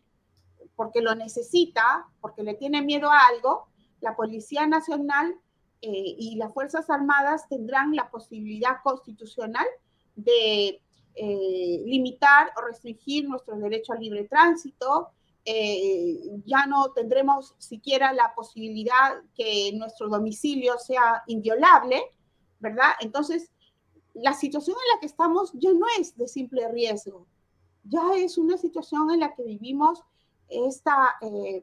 [0.76, 3.68] porque lo necesita, porque le tiene miedo a algo,
[4.02, 5.40] la Policía Nacional
[5.88, 9.68] eh, y las Fuerzas Armadas tendrán la posibilidad constitucional
[10.16, 10.82] de
[11.14, 15.10] eh, limitar o restringir nuestro derecho al libre tránsito.
[15.46, 22.02] Eh, ya no tendremos siquiera la posibilidad que nuestro domicilio sea inviolable,
[22.60, 22.94] ¿verdad?
[23.00, 23.52] Entonces,
[24.16, 27.28] la situación en la que estamos ya no es de simple riesgo,
[27.84, 30.02] ya es una situación en la que vivimos
[30.50, 31.62] esta, eh,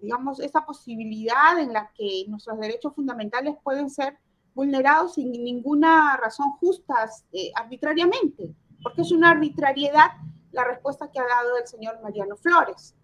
[0.00, 4.18] digamos, esta posibilidad en la que nuestros derechos fundamentales pueden ser
[4.54, 10.10] vulnerados sin ninguna razón justa, eh, arbitrariamente, porque es una arbitrariedad
[10.52, 12.94] la respuesta que ha dado el señor Mariano Flores.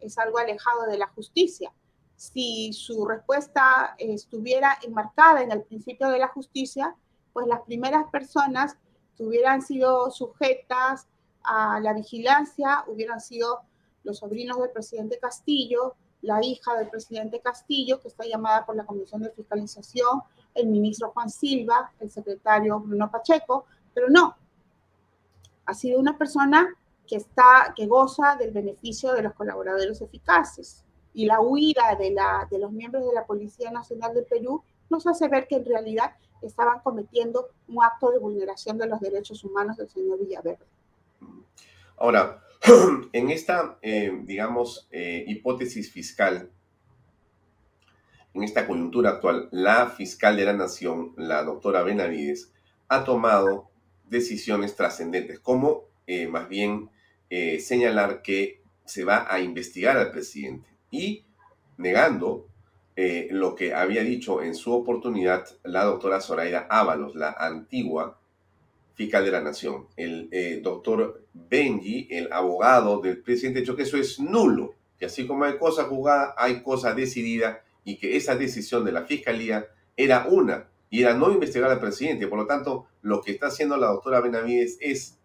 [0.00, 1.72] Es algo alejado de la justicia.
[2.16, 6.94] Si su respuesta estuviera enmarcada en el principio de la justicia,
[7.32, 8.76] pues las primeras personas
[9.16, 11.08] que hubieran sido sujetas
[11.42, 13.62] a la vigilancia hubieran sido
[14.04, 18.86] los sobrinos del presidente Castillo, la hija del presidente Castillo, que está llamada por la
[18.86, 20.22] Comisión de Fiscalización,
[20.54, 24.36] el ministro Juan Silva, el secretario Bruno Pacheco, pero no,
[25.66, 26.74] ha sido una persona
[27.06, 30.84] que, está, que goza del beneficio de los colaboradores eficaces.
[31.14, 35.06] Y la huida de, la, de los miembros de la Policía Nacional del Perú nos
[35.06, 39.76] hace ver que en realidad estaban cometiendo un acto de vulneración de los derechos humanos
[39.76, 40.64] del señor Villaverde.
[41.96, 42.42] Ahora,
[43.12, 46.50] en esta, eh, digamos, eh, hipótesis fiscal,
[48.34, 52.52] en esta coyuntura actual, la fiscal de la Nación, la doctora Benavides,
[52.88, 53.68] ha tomado
[54.08, 56.90] decisiones trascendentes, como eh, más bien
[57.60, 61.24] señalar que se va a investigar al presidente y
[61.78, 62.46] negando
[62.94, 68.20] lo que había dicho en su oportunidad la doctora Zoraida Ábalos, la antigua
[68.94, 69.86] fiscal de la Nación.
[69.96, 75.26] El eh, doctor Benji, el abogado del presidente, dicho que eso es nulo, que así
[75.26, 79.66] como hay cosas juzgadas, hay cosas decididas y que esa decisión de la fiscalía
[79.96, 82.28] era una y era no investigar al presidente.
[82.28, 85.18] Por lo tanto, lo que está haciendo la doctora Benavides es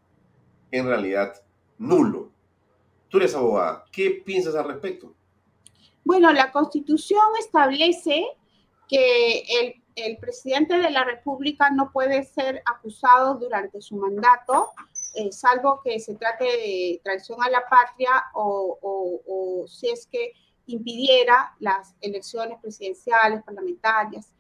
[0.72, 1.34] en realidad
[1.78, 2.32] nulo.
[3.10, 5.14] Tú eres abogada, ¿qué piensas al respecto?
[6.04, 8.26] Bueno, la constitución establece
[8.88, 14.70] que el el presidente de la República no puede ser acusado durante su mandato,
[15.16, 20.34] eh, salvo que se trate de traición a la patria o, si es que
[20.68, 24.32] impidiera las elecciones presidenciales, parlamentarias.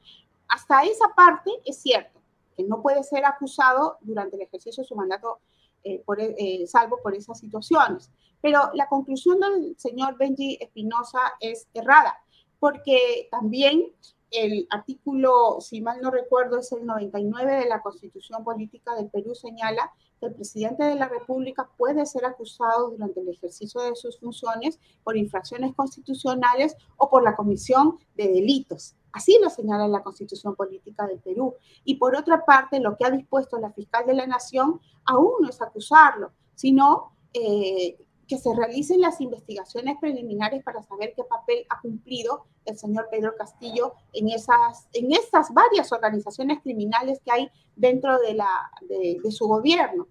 [0.48, 2.22] Hasta esa parte es cierto,
[2.56, 5.40] que no puede ser acusado durante el ejercicio de su mandato,
[5.84, 6.04] eh,
[6.38, 8.12] eh, salvo por esas situaciones.
[8.42, 12.16] Pero la conclusión del señor Benji Espinosa es errada,
[12.60, 13.92] porque también
[14.32, 19.34] el artículo, si mal no recuerdo, es el 99 de la Constitución Política del Perú,
[19.36, 24.20] señala que el presidente de la República puede ser acusado durante el ejercicio de sus
[24.20, 28.96] funciones por infracciones constitucionales o por la comisión de delitos.
[29.12, 31.56] Así lo señala la Constitución Política del Perú.
[31.84, 35.50] Y por otra parte, lo que ha dispuesto la fiscal de la Nación aún no
[35.50, 37.98] es acusarlo, sino eh,
[38.28, 43.36] que se realicen las investigaciones preliminares para saber qué papel ha cumplido el señor Pedro
[43.38, 49.48] Castillo en esas, en estas varias organizaciones criminales que hay dentro de, la, de, su
[49.48, 50.08] gobierno.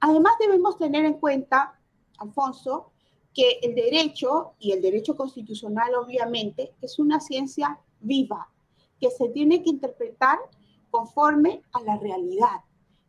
[0.00, 1.78] Además, debemos tener en cuenta,
[2.18, 2.92] Alfonso,
[3.32, 8.48] que el derecho y el derecho constitucional, obviamente, es una ciencia viva
[9.00, 10.38] que se tiene que interpretar
[10.90, 12.60] conforme a la realidad.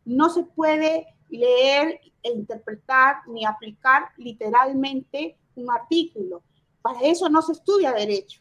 [0.04, 1.06] No se puede
[1.38, 6.42] leer e interpretar ni aplicar literalmente un artículo.
[6.82, 8.40] Para eso no se estudia derecho.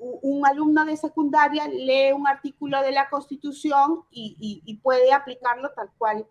[0.00, 6.26] un alumno de secundaria lee un artículo de la Constitución y, puede aplicarlo tal cual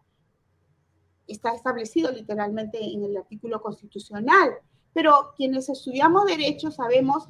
[1.27, 4.55] está establecido literalmente en el artículo constitucional.
[4.93, 7.27] Pero quienes estudiamos derecho sabemos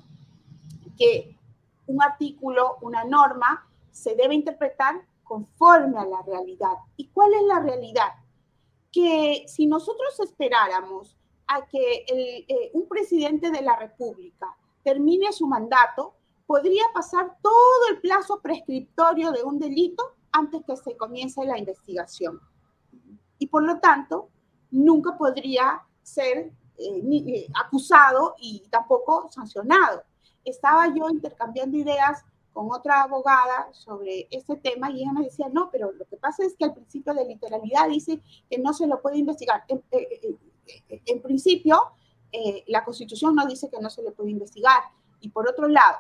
[0.98, 1.38] que
[1.86, 6.78] un artículo, una norma, se debe interpretar conforme a la realidad.
[6.96, 8.10] ¿Y cuál es la realidad?
[8.92, 11.18] Que si nosotros esperáramos
[11.48, 14.48] a que eh, un presidente de la República
[14.84, 16.16] termine su mandato,
[16.46, 22.40] podría pasar todo el plazo prescriptorio de un delito antes que se comience la investigación.
[23.38, 24.30] Y por lo tanto,
[24.72, 30.04] nunca podría ser eh, eh, acusado y tampoco sancionado.
[30.46, 32.24] Estaba yo intercambiando ideas
[32.58, 36.44] con otra abogada sobre este tema y ella me decía, no, pero lo que pasa
[36.44, 39.64] es que el principio de literalidad dice que no se lo puede investigar.
[39.68, 39.84] En,
[40.90, 41.80] en principio,
[42.66, 44.82] la Constitución no dice que no se le puede investigar.
[45.20, 46.00] Y por otro lado,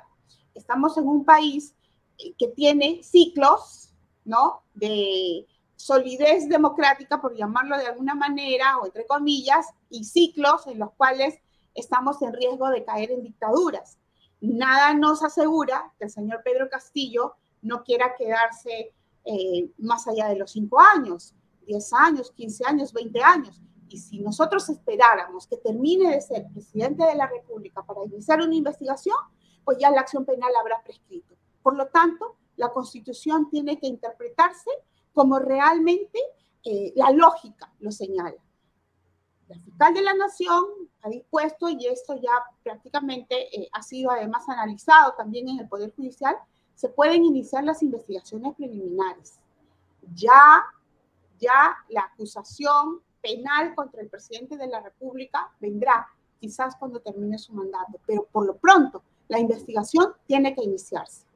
[0.55, 1.75] estamos en un país
[2.17, 3.93] eh, que tiene ciclos,
[4.25, 4.63] ¿no?
[4.73, 5.45] De
[5.75, 11.39] solidez democrática, por llamarlo de alguna manera, o entre comillas, y ciclos en los cuales
[11.75, 13.96] estamos en riesgo de caer en dictaduras.
[14.41, 18.93] Nada nos asegura que el señor Pedro Castillo no quiera quedarse
[19.25, 21.33] eh, más allá de los cinco años,
[21.65, 23.61] 10 años, 15 años, 20 años.
[23.89, 28.55] Y si nosotros esperáramos que termine de ser presidente de la República para iniciar una
[28.55, 29.17] investigación,
[29.63, 31.35] pues ya la acción penal habrá prescrito.
[31.61, 34.69] Por lo tanto, la Constitución tiene que interpretarse
[35.13, 36.19] como realmente
[36.63, 38.37] eh, la lógica lo señala.
[39.47, 40.65] La fiscal de la Nación
[41.01, 42.31] ha dispuesto, y esto ya
[42.63, 46.35] prácticamente eh, ha sido además analizado también en el Poder Judicial,
[46.75, 49.39] se pueden iniciar las investigaciones preliminares.
[50.13, 50.63] Ya,
[51.39, 56.07] ya la acusación penal contra el presidente de la República vendrá
[56.39, 61.26] quizás cuando termine su mandato, pero por lo pronto la investigación tiene que iniciarse.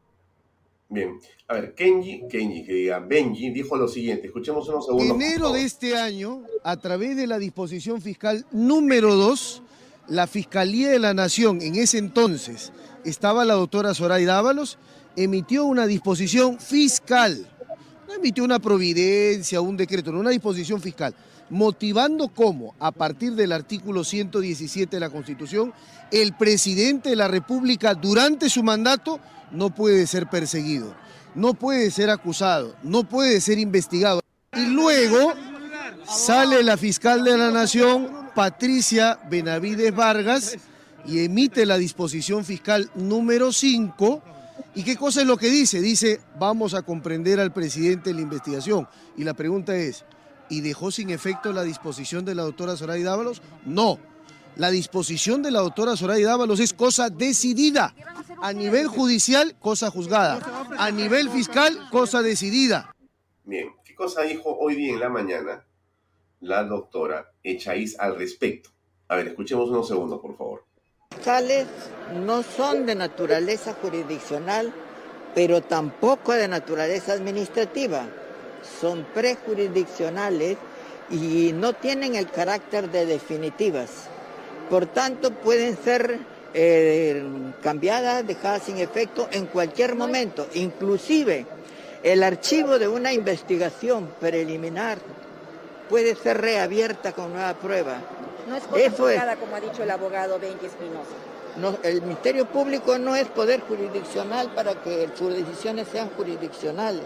[0.91, 1.17] Bien,
[1.47, 5.15] a ver, Kenji, Kenji, que diga, Benji dijo lo siguiente, escuchemos unos segundos.
[5.15, 9.63] Enero de este año, a través de la disposición fiscal número 2,
[10.09, 12.73] la Fiscalía de la Nación, en ese entonces
[13.05, 14.77] estaba la doctora Zoraida Ábalos,
[15.15, 17.49] emitió una disposición fiscal,
[18.11, 21.15] no emitió una providencia, un decreto, una disposición fiscal,
[21.49, 25.73] motivando cómo, a partir del artículo 117 de la Constitución,
[26.11, 30.93] el presidente de la República durante su mandato no puede ser perseguido,
[31.35, 34.19] no puede ser acusado, no puede ser investigado.
[34.57, 35.33] Y luego
[36.05, 40.57] sale la fiscal de la Nación, Patricia Benavides Vargas,
[41.05, 44.21] y emite la disposición fiscal número 5.
[44.73, 45.81] ¿Y qué cosa es lo que dice?
[45.81, 48.87] Dice, vamos a comprender al presidente de la investigación.
[49.17, 50.05] Y la pregunta es,
[50.49, 53.41] y dejó sin efecto la disposición de la doctora Zoraida Dávalos?
[53.65, 53.99] No.
[54.55, 57.93] La disposición de la doctora Zoraida Dávalos es cosa decidida.
[58.41, 60.39] A nivel judicial, cosa juzgada.
[60.77, 62.95] A nivel fiscal, cosa decidida.
[63.43, 65.65] Bien, ¿qué cosa dijo hoy día en la mañana
[66.39, 68.69] la doctora Echaíz al respecto?
[69.09, 70.65] A ver, escuchemos unos segundos, por favor.
[71.13, 71.67] Fiscales
[72.25, 74.73] no son de naturaleza jurisdiccional,
[75.35, 78.05] pero tampoco de naturaleza administrativa
[78.79, 80.57] son prejurisdiccionales
[81.11, 84.07] y no tienen el carácter de definitivas.
[84.69, 86.17] Por tanto, pueden ser
[86.53, 87.23] eh,
[87.61, 90.47] cambiadas, dejadas sin efecto en cualquier momento.
[90.53, 91.45] Inclusive,
[92.03, 94.97] el archivo de una investigación preliminar
[95.89, 98.01] puede ser reabierta con nueva prueba.
[98.47, 101.11] No es cosa como ha dicho el abogado Benji Espinosa.
[101.57, 107.03] No, el Ministerio Público no es poder jurisdiccional para que sus decisiones sean jurisdiccionales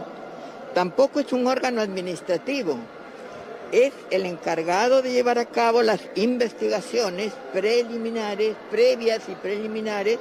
[0.75, 2.77] tampoco es un órgano administrativo,
[3.71, 10.19] es el encargado de llevar a cabo las investigaciones preliminares, previas y preliminares,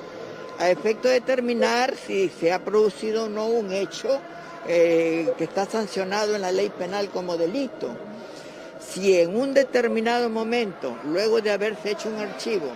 [0.59, 4.21] a efecto de determinar si se ha producido o no un hecho
[4.69, 7.89] eh, que está sancionado en la ley penal como delito.
[8.95, 12.69] Si en un determinado momento, luego de haberse hecho un archivo,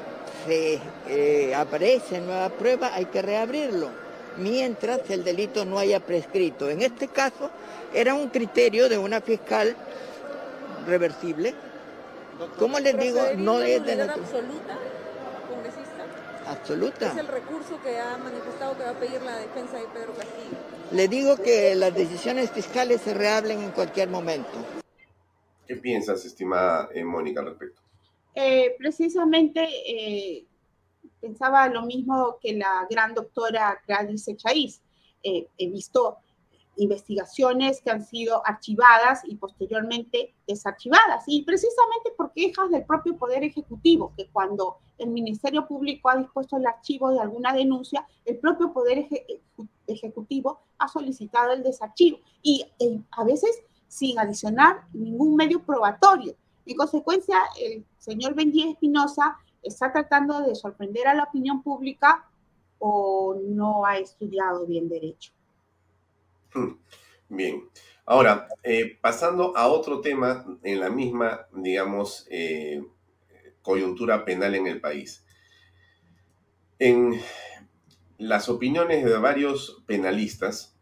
[0.44, 3.88] se eh, aparece nueva prueba, hay que reabrirlo
[4.36, 6.68] mientras el delito no haya prescrito.
[6.68, 7.50] En este caso
[7.94, 9.76] era un criterio de una fiscal
[10.88, 11.54] reversible.
[12.58, 13.20] ¿Cómo les digo?
[13.36, 14.78] No es de absoluta,
[15.48, 16.50] congresista.
[16.50, 17.06] Absoluta.
[17.12, 20.56] Es el recurso que ha manifestado que va a pedir la defensa de Pedro Castillo.
[20.90, 24.58] Le digo que las decisiones fiscales se rehablen en cualquier momento.
[25.68, 27.82] ¿Qué piensas, estimada eh, Mónica, al respecto?
[28.34, 30.46] Eh, precisamente eh,
[31.20, 34.80] pensaba lo mismo que la gran doctora Gladys Echaíz.
[35.22, 36.16] Eh, he visto
[36.76, 43.44] investigaciones que han sido archivadas y posteriormente desarchivadas, y precisamente por quejas del propio Poder
[43.44, 48.72] Ejecutivo, que cuando el Ministerio Público ha dispuesto el archivo de alguna denuncia, el propio
[48.72, 49.06] Poder
[49.86, 56.34] Ejecutivo ha solicitado el desarchivo, y eh, a veces sin adicionar ningún medio probatorio.
[56.66, 62.28] En consecuencia, el señor Benji Espinosa está tratando de sorprender a la opinión pública
[62.78, 65.32] o no ha estudiado bien derecho.
[66.54, 66.74] Hmm,
[67.28, 67.68] bien.
[68.06, 72.82] Ahora, eh, pasando a otro tema en la misma, digamos, eh,
[73.62, 75.24] coyuntura penal en el país.
[76.78, 77.20] En
[78.16, 80.76] las opiniones de varios penalistas,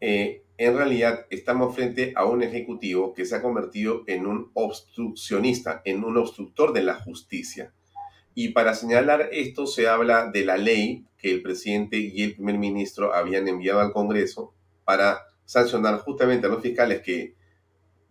[0.00, 5.82] eh, en realidad estamos frente a un ejecutivo que se ha convertido en un obstruccionista,
[5.84, 7.72] en un obstructor de la justicia.
[8.34, 12.58] Y para señalar esto se habla de la ley que el presidente y el primer
[12.58, 14.54] ministro habían enviado al Congreso
[14.84, 17.34] para sancionar justamente a los fiscales que,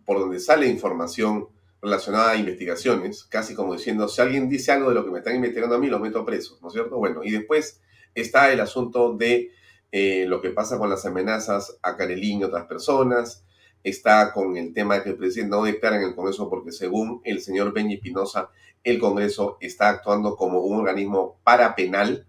[0.04, 1.48] por donde sale información
[1.80, 5.36] relacionada a investigaciones, casi como diciendo, si alguien dice algo de lo que me están
[5.36, 6.96] investigando a mí, los meto presos, ¿no es cierto?
[6.96, 7.80] Bueno, y después
[8.14, 9.50] está el asunto de
[9.98, 13.46] eh, lo que pasa con las amenazas a Carelín y otras personas,
[13.82, 17.22] está con el tema de que el presidente no declara en el Congreso porque según
[17.24, 18.50] el señor Benny Pinoza,
[18.84, 22.26] el Congreso está actuando como un organismo parapenal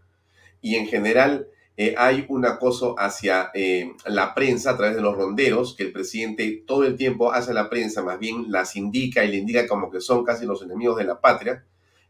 [0.62, 5.18] y en general eh, hay un acoso hacia eh, la prensa a través de los
[5.18, 9.26] ronderos, que el presidente todo el tiempo hace a la prensa, más bien las indica
[9.26, 11.66] y le indica como que son casi los enemigos de la patria.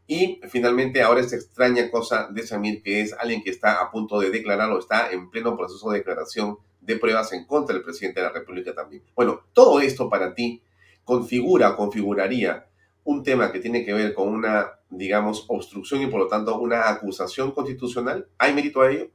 [0.07, 4.19] Y finalmente ahora esta extraña cosa de Samir, que es alguien que está a punto
[4.19, 8.21] de declarar o está en pleno proceso de declaración de pruebas en contra del presidente
[8.21, 9.03] de la República también.
[9.13, 10.63] Bueno, todo esto para ti
[11.03, 12.67] configura, configuraría
[13.03, 16.89] un tema que tiene que ver con una, digamos, obstrucción y por lo tanto una
[16.89, 18.27] acusación constitucional.
[18.37, 19.09] ¿Hay mérito a ello?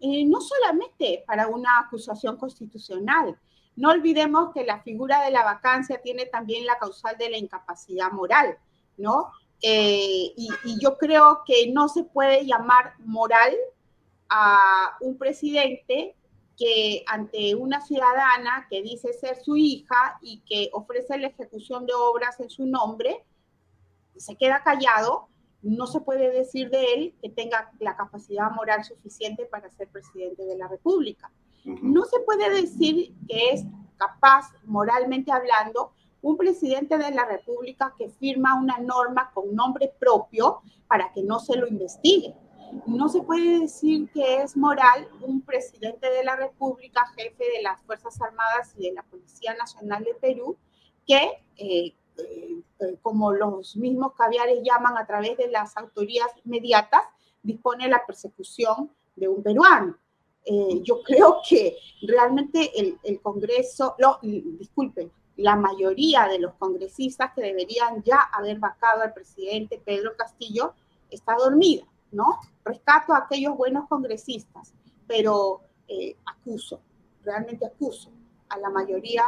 [0.00, 3.38] Eh, no solamente para una acusación constitucional.
[3.76, 8.10] No olvidemos que la figura de la vacancia tiene también la causal de la incapacidad
[8.10, 8.58] moral,
[8.96, 9.30] ¿no?
[9.62, 10.48] Eh, y,
[10.80, 13.54] yo creo que no se puede llamar moral
[14.28, 16.14] a un presidente
[16.56, 21.94] que ante una ciudadana que dice ser su hija y que ofrece la ejecución de
[21.94, 23.24] obras en su nombre,
[24.16, 25.28] se queda callado
[25.62, 30.44] no se puede decir de él que tenga la capacidad moral suficiente para ser presidente
[30.44, 31.30] de la República.
[31.64, 33.64] No se puede decir que es
[33.96, 35.92] capaz, moralmente hablando,
[36.22, 41.38] un presidente de la República que firma una norma con nombre propio para que no
[41.38, 42.34] se lo investigue.
[42.86, 47.80] No se puede decir que es moral un presidente de la República, jefe de las
[47.82, 50.56] Fuerzas Armadas y de la Policía Nacional de Perú,
[51.06, 57.02] que eh, eh, eh, como los mismos caviares llaman a través de las autoridades inmediatas,
[57.42, 59.96] dispone la persecución de un peruano.
[60.82, 62.70] Yo creo que realmente
[63.04, 69.14] el, Congreso, lo, disculpen, la mayoría de los congresistas que deberían ya haber vacado al
[69.14, 70.74] presidente Pedro Castillo
[71.10, 72.38] está dormida, ¿no?
[72.64, 74.74] Rescato a aquellos buenos congresistas,
[75.06, 75.62] pero
[76.26, 76.80] acuso,
[77.24, 78.10] realmente acuso
[78.50, 79.24] a la mayoría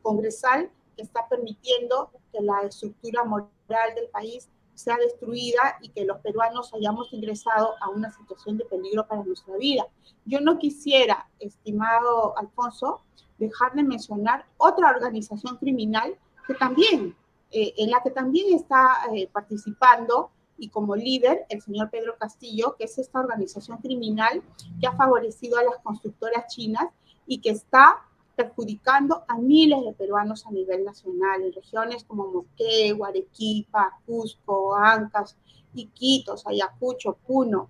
[0.00, 6.18] congresal que está permitiendo que la estructura moral del país sea destruida y que los
[6.20, 9.86] peruanos hayamos ingresado a una situación de peligro para nuestra vida.
[10.24, 13.02] Yo no quisiera, estimado Alfonso,
[13.42, 16.16] dejar de mencionar otra organización criminal
[16.46, 17.14] que también,
[17.50, 22.76] eh, en la que también está eh, participando y como líder el señor Pedro Castillo,
[22.78, 24.42] que es esta organización criminal
[24.80, 26.86] que ha favorecido a las constructoras chinas
[27.26, 27.98] y que está
[28.36, 35.36] perjudicando a miles de peruanos a nivel nacional, en regiones como Moquegua, Arequipa, Cusco, Ancas,
[35.74, 37.68] Iquitos, Ayacucho, Puno.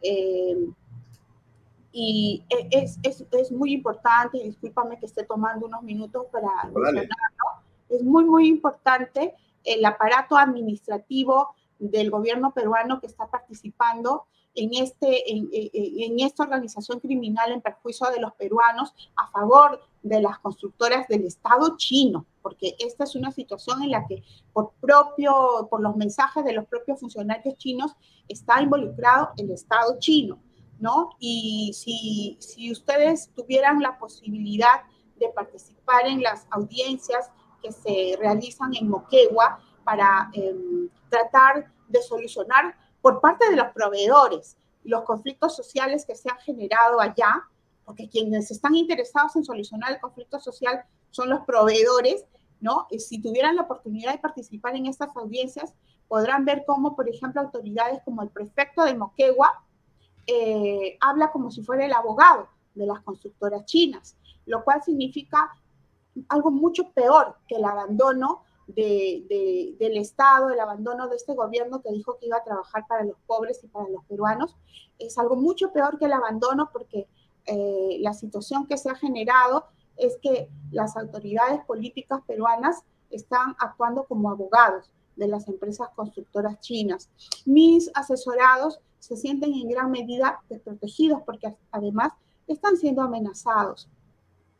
[0.00, 0.56] Eh,
[1.92, 7.08] y es, es, es, muy importante, discúlpame que esté tomando unos minutos para mencionarlo,
[7.88, 9.34] es muy, muy importante
[9.64, 14.24] el aparato administrativo del gobierno peruano que está participando
[14.54, 20.20] en, este, en, en, esta organización criminal en perjuicio de los peruanos a favor de
[20.20, 25.68] las constructoras del Estado chino, porque esta es una situación en la que por, propio,
[25.70, 27.94] por los mensajes de los propios funcionarios chinos
[28.28, 30.38] está involucrado el Estado chino,
[30.78, 31.10] ¿no?
[31.18, 34.82] Y si, si ustedes tuvieran la posibilidad
[35.16, 37.30] de participar en las audiencias
[37.62, 44.56] que se realizan en Moquegua para em, tratar de solucionar por parte de los proveedores
[44.84, 47.44] los conflictos sociales que se han generado allá,
[47.84, 52.24] porque quienes están interesados en solucionar el conflicto social son los proveedores,
[52.60, 52.86] ¿no?
[52.98, 55.74] Si tuvieran la oportunidad de participar en estas audiencias,
[56.06, 59.62] podrán ver cómo, por ejemplo, autoridades como el prefecto de Moquegua
[60.28, 64.16] eh, habla como si fuera el abogado de las constructoras chinas.
[64.44, 65.50] lo cual significa
[66.28, 71.92] algo mucho peor que el abandono de, del Estado, el abandono de este gobierno que
[71.92, 74.56] dijo que iba a trabajar para los pobres y para los peruanos.
[74.98, 77.08] Es algo mucho peor que el abandono porque
[77.46, 84.04] eh, la situación que se ha generado es que las autoridades políticas peruanas están actuando
[84.04, 87.10] como abogados de las empresas constructoras chinas.
[87.44, 92.12] Mis asesorados se sienten en gran medida desprotegidos porque además
[92.46, 93.88] están siendo amenazados.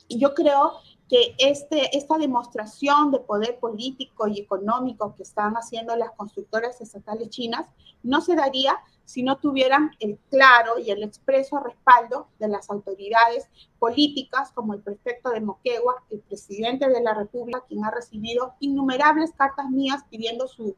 [0.09, 0.73] Y yo creo
[1.09, 7.31] que este, esta demostración de poder político y económico que están haciendo las constructoras estatales
[7.31, 7.67] chinas
[8.03, 13.49] no se daría si no tuvieran el claro y el expreso respaldo de las autoridades
[13.79, 19.33] políticas como el prefecto de Moquegua, el presidente de la República, quien ha recibido innumerables
[19.33, 20.77] cartas mías pidiendo su,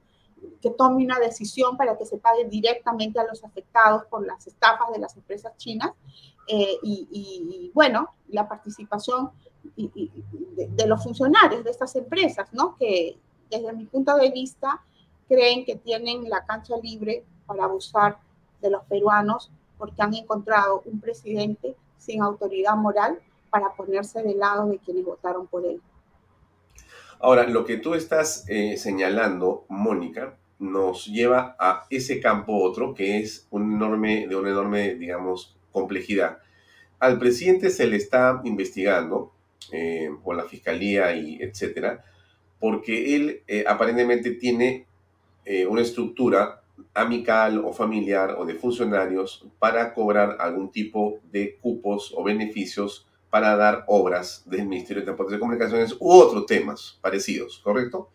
[0.60, 4.90] que tome una decisión para que se pague directamente a los afectados por las estafas
[4.92, 5.92] de las empresas chinas.
[6.46, 9.30] Eh, y, bueno, la participación
[9.76, 12.76] de, los funcionarios de estas empresas, ¿no?
[12.76, 13.18] Que
[13.50, 14.82] desde mi punto de vista
[15.28, 18.18] creen que tienen la cancha libre para abusar
[18.60, 24.66] de los peruanos porque han encontrado un presidente sin autoridad moral para ponerse del lado
[24.66, 25.80] de quienes votaron por él.
[27.20, 33.18] Ahora, lo que tú estás eh, señalando, Mónica, nos lleva a ese campo otro que
[33.18, 36.38] es un enorme, de una enorme, digamos, complejidad.
[36.98, 39.32] Al presidente se le está investigando
[39.72, 42.04] eh, por la fiscalía y etcétera,
[42.58, 44.86] porque él eh, aparentemente tiene
[45.44, 46.62] eh, una estructura
[46.94, 53.56] amical o familiar o de funcionarios para cobrar algún tipo de cupos o beneficios para
[53.56, 58.10] dar obras del Ministerio de Transportes y Comunicaciones u otros temas parecidos, ¿correcto?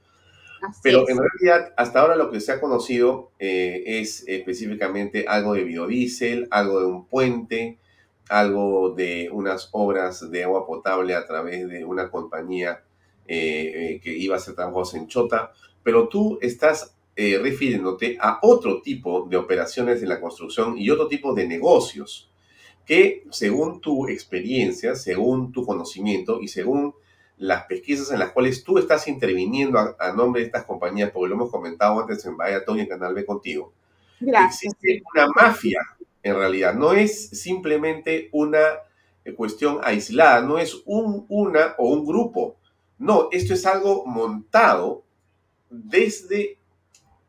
[0.84, 6.48] Pero en realidad, hasta ahora lo que se ha conocido es específicamente algo de biodiesel,
[6.50, 7.78] algo de un puente,
[8.30, 12.84] algo de unas obras de agua potable a través de una compañía
[13.28, 15.52] eh, eh, que iba a hacer trabajos en Chota,
[15.84, 21.08] pero tú estás eh, refiriéndote a otro tipo de operaciones en la construcción y otro
[21.08, 22.32] tipo de negocios
[22.86, 26.94] que según tu experiencia, según tu conocimiento y según
[27.38, 31.36] las pesquisas en las cuales tú estás interviniendo a, nombre de estas compañías, porque lo
[31.36, 33.74] hemos comentado antes en Vaya Tony en Canal B contigo,
[34.22, 35.82] existe una mafia
[36.24, 36.74] en realidad.
[36.74, 38.62] No es simplemente una
[39.26, 42.58] eh, cuestión aislada, no es un, una o un grupo.
[42.98, 45.04] No, esto es algo montado
[45.70, 46.58] desde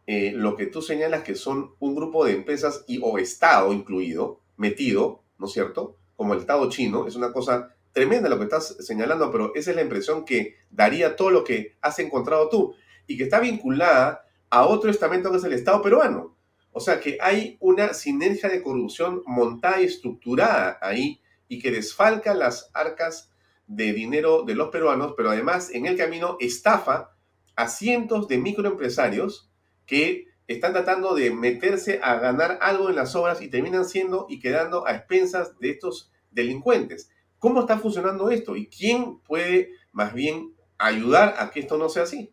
[0.06, 4.40] eh, lo que tú señalas que son un grupo de empresas y o Estado incluido,
[4.56, 5.96] metido, ¿no es cierto?
[6.16, 9.76] Como el Estado chino, es una cosa tremenda lo que estás señalando, pero esa es
[9.76, 12.74] la impresión que daría todo lo que has encontrado tú
[13.06, 16.36] y que está vinculada a otro estamento que es el Estado peruano.
[16.72, 22.34] O sea que hay una sinergia de corrupción montada y estructurada ahí y que desfalca
[22.34, 23.30] las arcas
[23.66, 27.16] de dinero de los peruanos, pero además en el camino estafa
[27.56, 29.50] a cientos de microempresarios
[29.86, 34.38] que están tratando de meterse a ganar algo en las obras y terminan siendo y
[34.38, 37.10] quedando a expensas de estos delincuentes.
[37.38, 38.56] ¿Cómo está funcionando esto?
[38.56, 42.32] ¿Y quién puede más bien ayudar a que esto no sea así?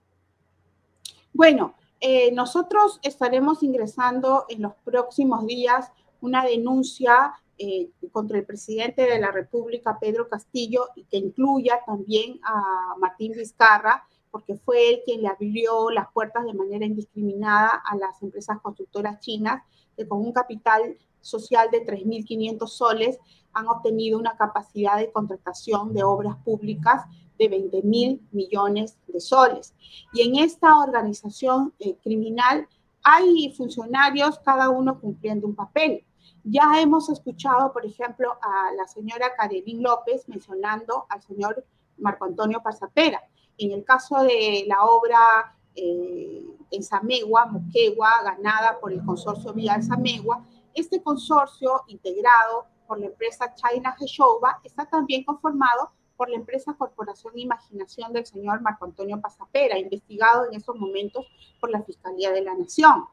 [1.33, 5.91] Bueno, eh, nosotros estaremos ingresando en los próximos días
[6.21, 12.39] una denuncia eh, contra el presidente de la República, Pedro Castillo, y que incluya también
[12.43, 17.95] a Martín Vizcarra, porque fue él quien le abrió las puertas de manera indiscriminada a
[17.95, 19.61] las empresas constructoras chinas,
[19.95, 23.19] que con un capital social de 3.500 soles
[23.53, 27.03] han obtenido una capacidad de contratación de obras públicas
[27.37, 29.75] de 20 mil millones de soles.
[30.13, 32.67] Y en esta organización eh, criminal
[33.03, 36.05] hay funcionarios, cada uno cumpliendo un papel.
[36.43, 41.63] Ya hemos escuchado, por ejemplo, a la señora Karelín López mencionando al señor
[41.99, 43.21] Marco Antonio Pasapera.
[43.57, 49.83] En el caso de la obra eh, en Samegua, Moquegua, ganada por el consorcio Vial
[49.83, 56.73] Samegua, este consorcio integrado por la empresa China Heshova está también conformado por la empresa
[56.73, 61.25] Corporación Imaginación del señor Marco Antonio Pasapera, investigado en esos momentos
[61.59, 63.05] por la Fiscalía de la Nación.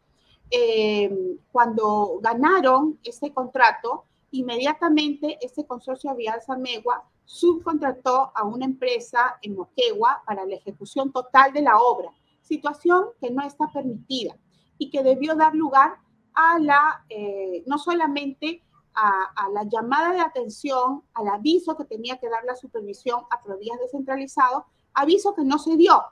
[0.50, 9.54] Eh, cuando ganaron ese contrato, inmediatamente ese consorcio Vial Samegua subcontrató a una empresa en
[9.54, 12.10] Moquegua para la ejecución total de la obra,
[12.42, 14.36] situación que no está permitida
[14.78, 15.94] y que debió dar lugar
[16.34, 22.28] a la, eh, no solamente a, la llamada de atención, al aviso que tenía que
[22.28, 26.02] dar la supervisión a Provías descentralizado, aviso que no se dio,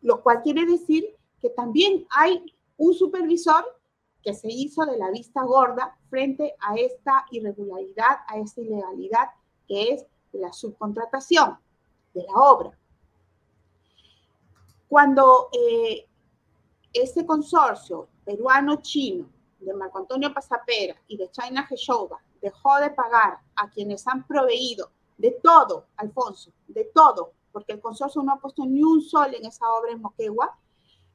[0.00, 1.06] lo cual quiere decir
[1.42, 3.64] que también hay un supervisor
[4.22, 9.30] que se hizo de la vista gorda frente a esta irregularidad, a esta ilegalidad
[9.66, 11.58] que es de la subcontratación
[12.14, 12.78] de la obra.
[14.88, 16.06] Cuando eh,
[16.92, 19.28] este consorcio peruano-chino
[19.60, 24.90] de Marco Antonio Pasapera y de China Geshoba dejó de pagar a quienes han proveído
[25.18, 29.46] de todo, Alfonso, de todo, porque el consorcio no ha puesto ni un sol en
[29.46, 30.58] esa obra en Moquegua,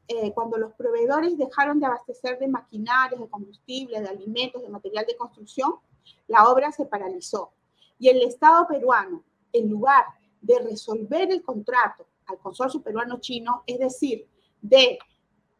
[0.07, 5.05] eh, cuando los proveedores dejaron de abastecer de maquinarias, de combustible, de alimentos, de material
[5.05, 5.75] de construcción,
[6.27, 7.53] la obra se paralizó.
[8.01, 9.23] Y el Estado peruano,
[9.53, 10.03] en lugar
[10.41, 14.27] de resolver el contrato al consorcio peruano-chino, es decir,
[14.59, 14.97] de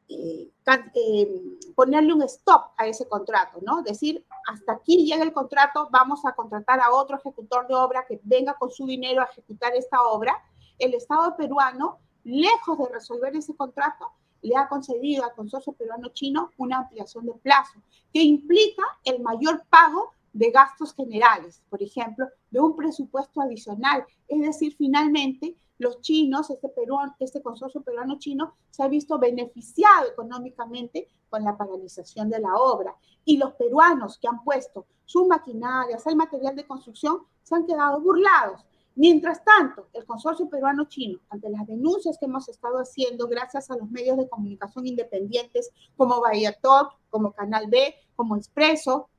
[0.10, 0.50] eh,
[0.96, 1.42] eh,
[1.76, 3.84] ponerle un stop a ese contrato, ¿no?
[3.84, 8.20] Decir, hasta aquí llega el contrato, vamos a contratar a otro ejecutor de obra que
[8.24, 10.36] venga con su dinero a ejecutar esta obra.
[10.80, 14.08] El Estado peruano, lejos de resolver ese contrato,
[14.42, 17.80] le ha concedido al consorcio peruano-chino una ampliación de plazo
[18.12, 24.06] que implica el mayor pago de gastos generales, por ejemplo, de un presupuesto adicional.
[24.28, 31.08] Es decir, finalmente los chinos, este, peruano, este consorcio peruano-chino, se ha visto beneficiado económicamente
[31.30, 32.96] con la paralización de la obra.
[33.26, 38.00] Y los peruanos que han puesto sus maquinarias, el material de construcción, se han quedado
[38.00, 38.64] burlados.
[38.96, 43.90] Mientras tanto, el consorcio peruano-chino, ante las denuncias que hemos estado haciendo gracias a los
[43.90, 49.10] medios de comunicación independientes como Bahía Talk, como Canal B, como Expreso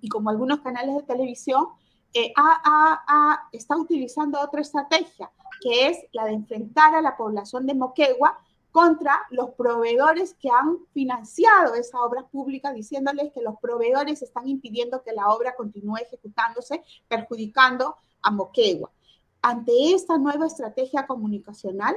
[0.00, 1.66] y como algunos canales de televisión,
[2.14, 2.32] eh,
[3.52, 5.30] está utilizando otra estrategia,
[5.60, 8.38] que es la de enfrentar a la población de Moquegua
[8.70, 15.02] contra los proveedores que han financiado esa obra pública, diciéndoles que los proveedores están impidiendo
[15.02, 18.90] que la obra continúe ejecutándose, perjudicando a Moquegua.
[19.42, 21.94] Ante esta nueva estrategia comunicacional,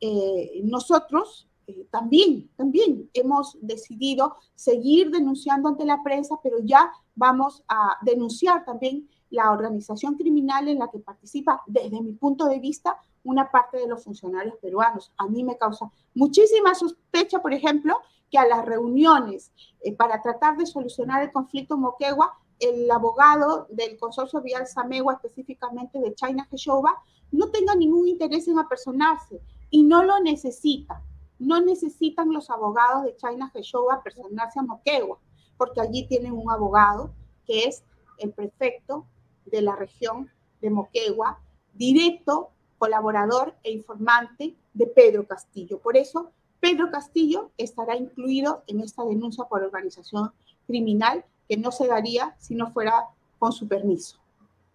[0.00, 7.62] eh, nosotros eh, también, también hemos decidido seguir denunciando ante la prensa, pero ya vamos
[7.68, 12.98] a denunciar también la organización criminal en la que participa, desde mi punto de vista,
[13.24, 15.12] una parte de los funcionarios peruanos.
[15.16, 17.96] A mí me causa muchísima sospecha, por ejemplo,
[18.30, 23.98] que a las reuniones eh, para tratar de solucionar el conflicto Moquegua, el abogado del
[23.98, 29.40] consorcio Vial Samegua, específicamente de China Geshoba, no tenga ningún interés en apersonarse
[29.70, 31.02] y no lo necesita.
[31.38, 35.18] No necesitan los abogados de China Geshoba apersonarse a Moquegua,
[35.62, 37.14] porque allí tienen un abogado
[37.46, 37.84] que es
[38.18, 39.06] el prefecto
[39.46, 40.28] de la región
[40.60, 41.38] de Moquegua,
[41.72, 45.78] directo colaborador e informante de Pedro Castillo.
[45.78, 50.32] Por eso, Pedro Castillo estará incluido en esta denuncia por organización
[50.66, 52.94] criminal que no se daría si no fuera
[53.38, 54.18] con su permiso.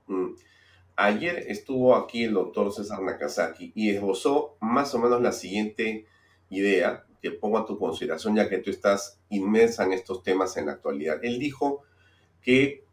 [0.08, 0.36] Mm.
[0.96, 6.06] Ayer estuvo aquí el doctor César Nakazaki y esbozó más o menos la siguiente
[6.50, 10.74] idea pongo a tu consideración ya que tú estás inmersa en estos temas en la
[10.74, 11.24] actualidad.
[11.24, 11.84] Él dijo
[12.42, 12.84] que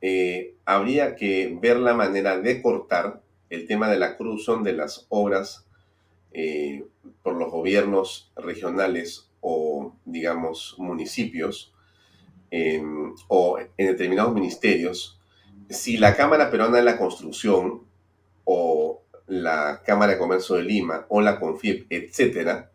[0.00, 5.06] eh, habría que ver la manera de cortar el tema de la cruzón de las
[5.08, 5.66] obras
[6.32, 6.84] eh,
[7.22, 11.72] por los gobiernos regionales o, digamos, municipios
[12.50, 15.20] em, o en determinados ministerios,
[15.70, 17.82] si la Cámara Peruana de la Construcción
[18.44, 22.70] o la Cámara de Comercio de Lima o la CONFIEP, etcétera,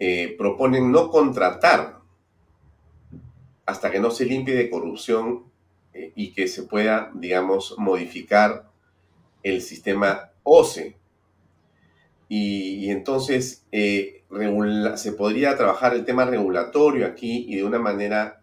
[0.00, 1.98] eh, proponen no contratar
[3.66, 5.44] hasta que no se limpie de corrupción
[5.92, 8.70] eh, y que se pueda, digamos, modificar
[9.42, 10.96] el sistema OCE.
[12.28, 14.22] Y, entonces eh,
[14.96, 18.40] se podría trabajar el tema regulatorio aquí y de una manera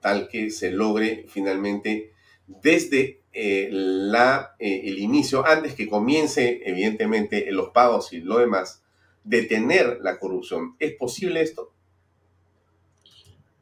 [0.00, 2.10] tal que se logre finalmente
[2.46, 8.81] desde el inicio, antes que comience evidentemente los pagos y lo demás,
[9.24, 10.76] detener la corrupción.
[10.78, 11.72] ¿Es posible esto?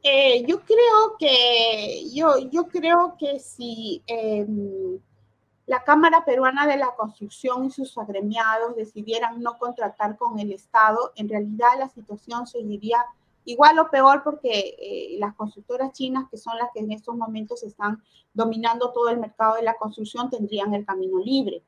[0.03, 4.99] Eh, yo creo que yo, yo creo que si em,
[5.67, 11.13] la Cámara Peruana de la Construcción y sus agremiados decidieran no contratar con el Estado,
[11.17, 13.05] en realidad la situación seguiría
[13.45, 17.63] igual o peor porque eh, las constructoras chinas, que son las que en estos momentos
[17.63, 21.63] están dominando todo el mercado de la construcción, tendrían el camino libre.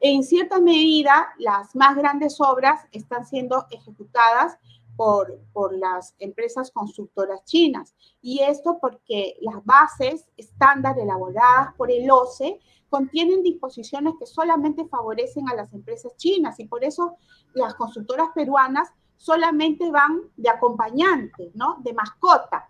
[0.00, 4.58] En cierta medida, las más grandes obras están siendo ejecutadas
[4.98, 5.38] por,
[5.78, 7.94] las empresas constructoras chinas.
[8.20, 12.58] Y esto porque las bases estándar elaboradas por el OCE
[12.88, 17.16] contienen disposiciones que solamente favorecen a las empresas chinas y por eso
[17.54, 21.76] las constructoras peruanas solamente van de acompañante, ¿no?
[21.80, 22.68] De mascota.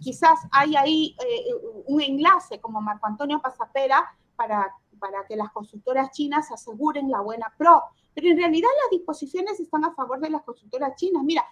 [0.00, 1.54] quizás hay ahí eh,
[1.86, 4.04] un enlace como Marco Antonio Pasapera
[4.34, 7.82] para, para que las constructoras chinas aseguren la buena pro.
[8.14, 11.22] Pero en realidad las disposiciones están a favor de las constructoras chinas.
[11.24, 11.44] Mira,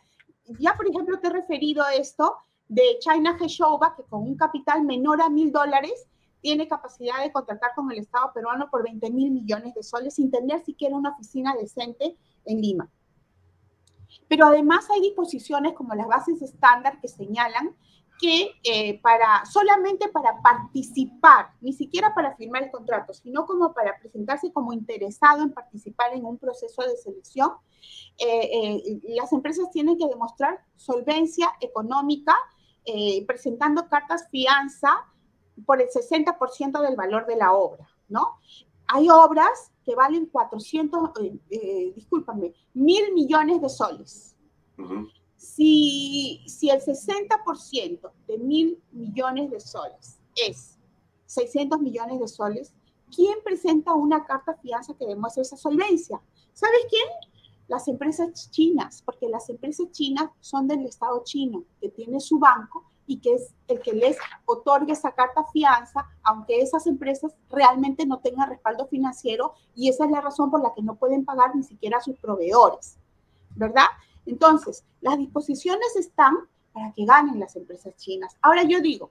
[0.58, 2.36] ya por ejemplo te he referido a esto
[2.68, 6.06] de China Geshoba, que con un capital menor a mil dólares
[6.40, 10.30] tiene capacidad de contratar con el Estado peruano por 20 mil millones de soles sin
[10.30, 12.90] tener siquiera una oficina decente en Lima.
[14.28, 17.74] Pero además hay disposiciones como las bases estándar que señalan
[18.20, 23.98] que eh, para, solamente para participar, ni siquiera para firmar el contrato, sino como para
[23.98, 27.52] presentarse como interesado en participar en un proceso de selección,
[28.18, 32.34] eh, eh, las empresas tienen que demostrar solvencia económica
[33.26, 34.92] presentando cartas fianza
[35.66, 38.38] por el 60% del valor de la obra, ¿no?
[38.86, 41.10] Hay obras que valen 400,
[41.96, 44.36] discúlpame, mil millones de soles.
[45.36, 50.78] Si, si el 60% de mil millones de soles es
[51.26, 52.72] 600 millones de soles,
[53.14, 56.20] ¿quién presenta una carta fianza que demuestre esa solvencia?
[56.52, 57.06] ¿Sabes quién?
[57.68, 62.84] Las empresas chinas, porque las empresas chinas son del Estado chino, que tiene su banco
[63.06, 68.18] y que es el que les otorga esa carta fianza, aunque esas empresas realmente no
[68.18, 71.62] tengan respaldo financiero y esa es la razón por la que no pueden pagar ni
[71.62, 72.98] siquiera a sus proveedores,
[73.54, 73.86] ¿verdad?
[74.26, 76.34] Entonces, las disposiciones están
[76.72, 78.36] para que ganen las empresas chinas.
[78.42, 79.10] Ahora yo digo,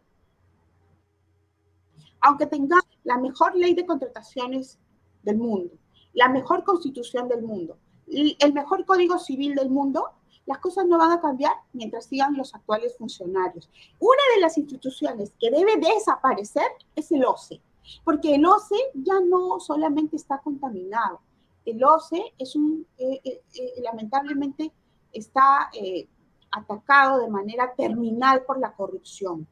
[2.21, 4.77] aunque tengamos la mejor ley de contrataciones
[5.23, 5.73] del mundo,
[6.13, 7.77] la mejor constitución del mundo,
[8.07, 10.11] el mejor código civil del mundo,
[10.45, 13.69] las cosas no van a cambiar mientras sigan los actuales funcionarios.
[13.99, 17.61] Una de las instituciones que debe desaparecer es el OCE,
[18.03, 21.19] porque el OCE ya no solamente está contaminado,
[21.65, 24.71] el OCE es un, eh, eh, eh, lamentablemente,
[25.15, 26.07] está eh,
[26.51, 29.47] atacado de manera terminal por la corrupción.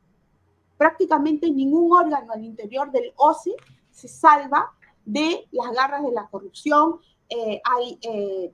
[0.77, 3.55] Prácticamente ningún órgano al interior del OCE
[3.89, 4.71] se salva
[5.05, 6.99] de las garras de la corrupción.
[7.29, 8.53] Eh, hay, eh,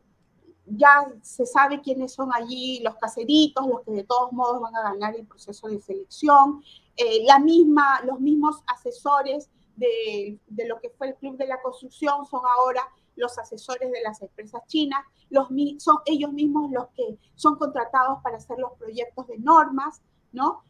[0.65, 4.84] ya se sabe quiénes son allí los caseritos, los que de todos modos van a
[4.84, 6.64] ganar el proceso de selección.
[7.26, 12.26] la misma, los mismos asesores de, de, lo que fue el Club de la Construcción
[12.26, 12.84] son ahora
[13.20, 15.06] los asesores de las empresas chinas,
[15.78, 20.02] son ellos mismos los que son contratados para hacer los proyectos de normas,
[20.32, 20.64] ¿no?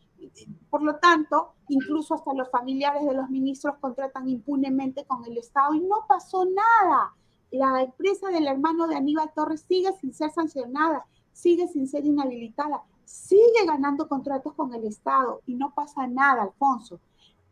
[0.70, 5.74] Por lo tanto, incluso hasta los familiares de los ministros contratan impunemente con el Estado
[5.76, 7.16] y no pasó nada.
[7.52, 12.84] La empresa del hermano de Aníbal Torres sigue sin ser sancionada, sigue sin ser inhabilitada,
[13.06, 17.00] sigue ganando contratos con el Estado y no pasa nada, Alfonso.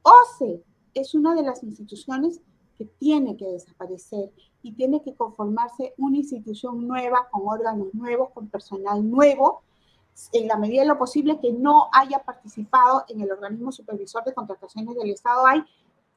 [0.02, 0.64] OCE
[0.94, 2.42] es una de las instituciones
[2.78, 4.32] que tiene que desaparecer
[4.68, 9.62] y tiene que conformarse una institución nueva, con órganos nuevos, con personal nuevo,
[10.34, 14.34] en la medida de lo posible que no haya participado en el organismo supervisor de
[14.34, 15.46] contrataciones del Estado.
[15.46, 15.64] Hay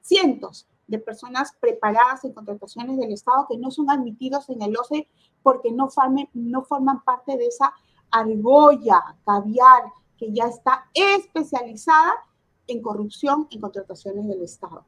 [0.01, 5.07] cientos de personas preparadas en contrataciones del Estado que no son admitidos en el OCE
[5.45, 5.89] porque no,
[6.35, 7.73] no forman parte de esa
[8.11, 9.85] argolla, caviar,
[10.19, 12.15] que ya está especializada
[12.67, 14.85] en corrupción en contrataciones del Estado.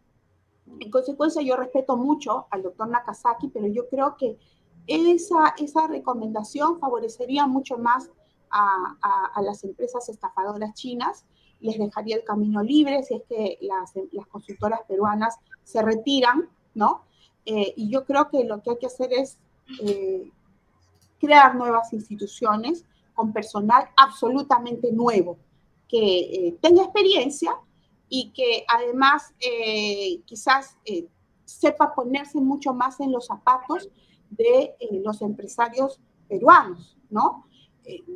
[0.80, 4.38] En consecuencia, yo respeto mucho al doctor Nakazaki, pero yo creo que
[4.86, 8.10] esa, esa recomendación favorecería mucho más
[8.50, 11.24] a, a, las empresas estafadoras chinas,
[11.60, 17.02] les dejaría el camino libre si es que las, las consultoras peruanas se retiran, ¿no?
[17.46, 19.38] Eh, y yo creo que lo que hay que hacer es
[19.82, 20.30] eh,
[21.18, 22.84] crear nuevas instituciones
[23.14, 25.38] con personal absolutamente nuevo,
[25.88, 27.56] que eh, tenga experiencia,
[28.14, 31.08] y que además eh, quizás eh,
[31.46, 33.88] sepa ponerse mucho más en los zapatos
[34.28, 35.98] de eh, los empresarios
[36.28, 37.46] peruanos, ¿no?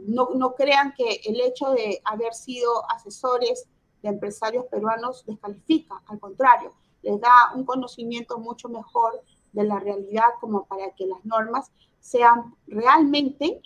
[0.06, 0.28] ¿no?
[0.34, 3.68] No crean que el hecho de haber sido asesores
[4.02, 9.22] de empresarios peruanos descalifica, al contrario, les da un conocimiento mucho mejor
[9.54, 13.62] de la realidad como para que las normas sean realmente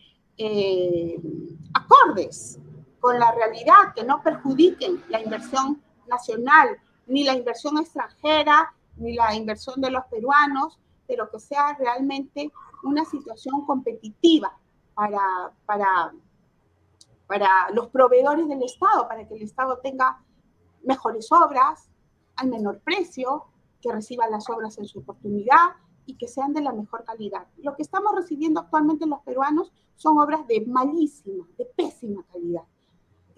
[1.74, 2.61] acordes
[3.01, 6.77] con la realidad, que no perjudiquen la inversión nacional,
[7.07, 13.05] ni la inversión extranjera, ni la inversión de los peruanos, pero que sea realmente una
[13.05, 14.57] situación competitiva
[14.95, 16.12] para, para,
[17.27, 20.23] para los proveedores del Estado, para que el Estado tenga
[20.82, 21.89] mejores obras
[22.37, 23.47] al menor precio,
[23.81, 25.70] que reciban las obras en su oportunidad
[26.07, 27.47] y que sean de la mejor calidad.
[27.59, 32.65] Lo que estamos recibiendo actualmente los peruanos son obras de malísima, de pésima calidad,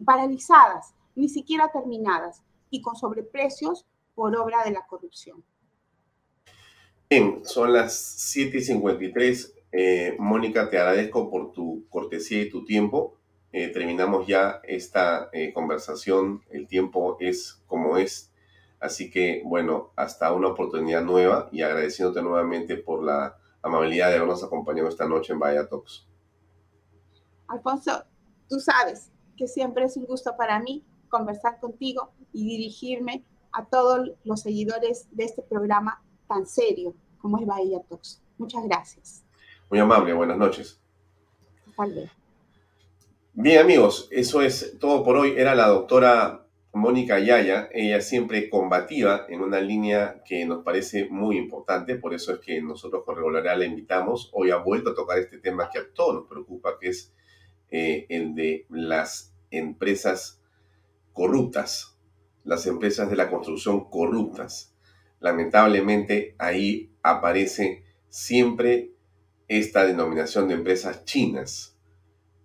[0.04, 2.42] paralizadas, ni siquiera terminadas
[2.72, 3.86] y con sobreprecios
[4.16, 5.44] por obra de la corrupción.
[7.08, 9.54] Bien, son las 7 y 53.
[9.70, 13.18] Eh, Mónica, te agradezco por tu cortesía y tu tiempo.
[13.52, 16.42] Eh, terminamos ya esta eh, conversación.
[16.48, 18.32] El tiempo es como es.
[18.80, 24.42] Así que, bueno, hasta una oportunidad nueva y agradeciéndote nuevamente por la amabilidad de habernos
[24.42, 26.08] acompañado esta noche en Vaya Talks.
[27.46, 28.04] Alfonso,
[28.48, 34.12] tú sabes que siempre es un gusto para mí conversar contigo y dirigirme a todos
[34.24, 38.22] los seguidores de este programa tan serio como es Bahía Talks.
[38.38, 39.24] Muchas gracias.
[39.70, 40.80] Muy amable, buenas noches.
[41.78, 42.08] Luego.
[43.34, 45.34] Bien amigos, eso es todo por hoy.
[45.36, 47.68] Era la doctora Mónica Yaya.
[47.72, 51.96] Ella siempre combativa en una línea que nos parece muy importante.
[51.96, 54.30] Por eso es que nosotros con regularidad la invitamos.
[54.34, 57.12] Hoy ha vuelto a tocar este tema que a todos nos preocupa, que es
[57.70, 60.42] eh, el de las empresas
[61.12, 61.91] corruptas,
[62.44, 64.74] las empresas de la construcción corruptas.
[65.20, 68.92] Lamentablemente ahí aparece siempre
[69.48, 71.76] esta denominación de empresas chinas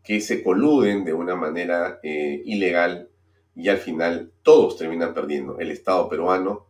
[0.03, 3.09] que se coluden de una manera eh, ilegal
[3.55, 5.59] y al final todos terminan perdiendo.
[5.59, 6.67] El Estado peruano,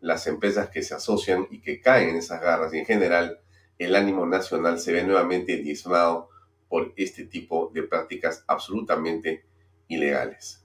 [0.00, 3.40] las empresas que se asocian y que caen en esas garras y en general
[3.78, 6.28] el ánimo nacional se ve nuevamente diezmado
[6.68, 9.44] por este tipo de prácticas absolutamente
[9.88, 10.64] ilegales.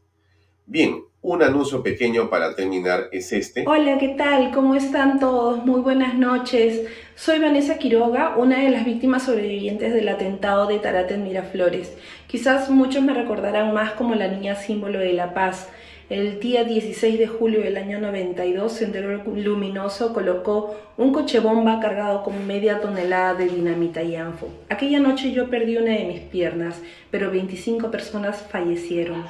[0.66, 3.64] Bien, un anuncio pequeño para terminar es este.
[3.68, 4.52] Hola, ¿qué tal?
[4.52, 5.64] ¿Cómo están todos?
[5.64, 6.82] Muy buenas noches.
[7.16, 11.96] Soy Vanessa Quiroga, una de las víctimas sobrevivientes del atentado de Tarate en Miraflores.
[12.26, 15.70] Quizás muchos me recordarán más como la niña símbolo de la paz.
[16.10, 22.24] El día 16 de julio del año 92, Sendero Luminoso colocó un coche bomba cargado
[22.24, 24.50] con media tonelada de dinamita y anfo.
[24.70, 26.82] Aquella noche yo perdí una de mis piernas,
[27.12, 29.24] pero 25 personas fallecieron.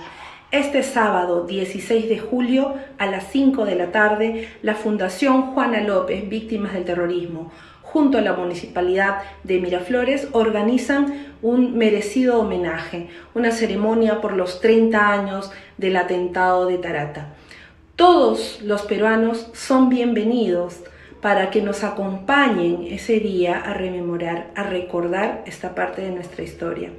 [0.52, 6.28] Este sábado 16 de julio a las 5 de la tarde, la Fundación Juana López,
[6.28, 14.19] Víctimas del Terrorismo, junto a la Municipalidad de Miraflores, organizan un merecido homenaje, una ceremonia
[14.19, 17.34] por los 30 años del atentado de Tarata.
[17.95, 20.82] Todos los peruanos son bienvenidos
[21.22, 26.90] para que nos acompañen ese día a rememorar, a recordar esta parte de nuestra historia.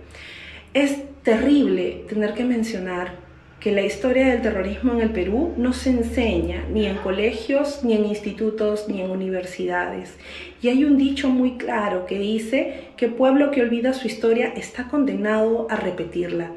[0.73, 3.32] Es terrible tener que mencionar
[3.63, 7.95] que la historia del terrorismo en el Perú no se enseña ni en colegios, ni
[7.95, 10.17] en institutos, ni en universidades.
[10.61, 14.89] Y hay un dicho muy claro que dice que pueblo que olvida su historia está
[14.89, 16.51] condenado a repetirla.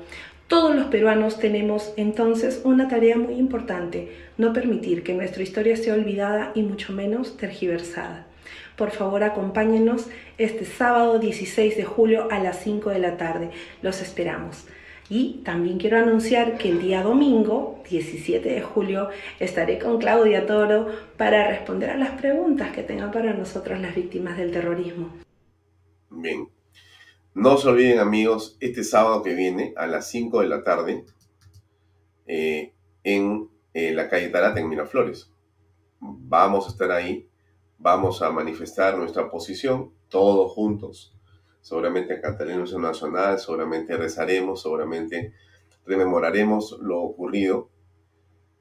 [0.48, 5.94] Todos los peruanos tenemos entonces una tarea muy importante, no permitir que nuestra historia sea
[5.94, 8.26] olvidada y mucho menos tergiversada.
[8.76, 10.08] Por favor, acompáñenos
[10.40, 13.52] este sábado 16 de julio a las 5 de la tarde.
[13.84, 14.66] Los esperamos.
[15.08, 19.10] Y también quiero anunciar que el día domingo, 17 de julio,
[19.40, 24.38] estaré con Claudia Toro para responder a las preguntas que tengan para nosotros las víctimas
[24.38, 25.10] del terrorismo.
[26.10, 26.50] Bien.
[27.36, 31.06] No se olviden amigos, este sábado que viene a las 5 de la tarde
[32.26, 32.74] eh,
[33.04, 35.30] en eh, la calle Tarata en Miraflores.
[36.00, 37.28] Vamos a estar ahí,
[37.78, 41.15] vamos a manifestar nuestra posición todos juntos
[41.66, 45.34] seguramente cantaremos nacional, seguramente rezaremos, seguramente
[45.84, 47.72] rememoraremos lo ocurrido,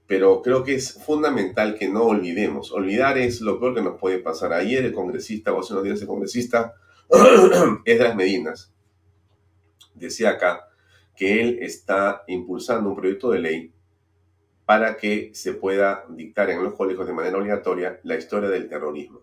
[0.06, 2.72] pero creo que es fundamental que no olvidemos.
[2.72, 4.54] Olvidar es lo peor que nos puede pasar.
[4.54, 6.76] Ayer el congresista, o hace unos días el congresista,
[7.84, 8.72] Esdras Medinas,
[9.94, 10.70] decía acá
[11.14, 13.74] que él está impulsando un proyecto de ley
[14.64, 19.20] para que se pueda dictar en los colegios de manera obligatoria la historia del terrorismo.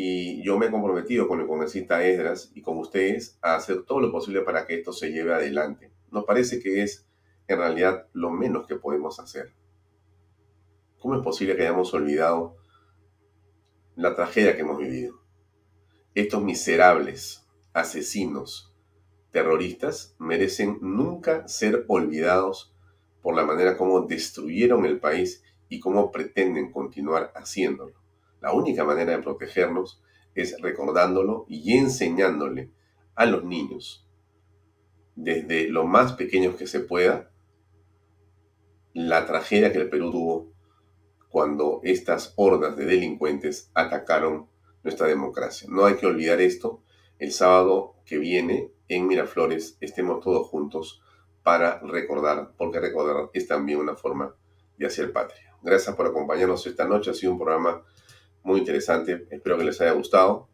[0.00, 3.98] Y yo me he comprometido con el congresista Esdras y con ustedes a hacer todo
[3.98, 5.90] lo posible para que esto se lleve adelante.
[6.12, 7.08] Nos parece que es
[7.48, 9.56] en realidad lo menos que podemos hacer.
[11.00, 12.58] ¿Cómo es posible que hayamos olvidado
[13.96, 15.20] la tragedia que hemos vivido?
[16.14, 18.72] Estos miserables asesinos
[19.32, 22.72] terroristas merecen nunca ser olvidados
[23.20, 27.98] por la manera como destruyeron el país y cómo pretenden continuar haciéndolo.
[28.40, 30.02] La única manera de protegernos
[30.34, 32.70] es recordándolo y enseñándole
[33.14, 34.06] a los niños,
[35.16, 37.30] desde lo más pequeños que se pueda,
[38.94, 40.52] la tragedia que el Perú tuvo
[41.28, 44.48] cuando estas hordas de delincuentes atacaron
[44.82, 45.68] nuestra democracia.
[45.70, 46.82] No hay que olvidar esto.
[47.18, 51.02] El sábado que viene en Miraflores estemos todos juntos
[51.42, 54.34] para recordar, porque recordar es también una forma
[54.78, 55.56] de hacer patria.
[55.62, 57.10] Gracias por acompañarnos esta noche.
[57.10, 57.82] Ha sido un programa
[58.48, 59.26] muy interesante.
[59.30, 60.48] Espero que les haya gustado.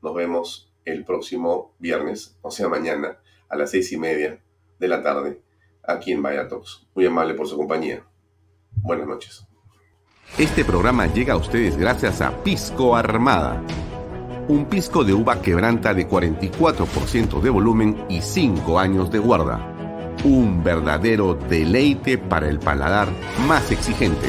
[0.00, 4.40] Nos vemos el próximo viernes, o sea, mañana, a las seis y media
[4.78, 5.40] de la tarde,
[5.82, 6.48] aquí en Vaya
[6.94, 8.04] Muy amable por su compañía.
[8.76, 9.44] Buenas noches.
[10.38, 13.62] Este programa llega a ustedes gracias a Pisco Armada.
[14.48, 20.14] Un pisco de uva quebranta de 44% de volumen y 5 años de guarda.
[20.24, 23.08] Un verdadero deleite para el paladar
[23.46, 24.28] más exigente.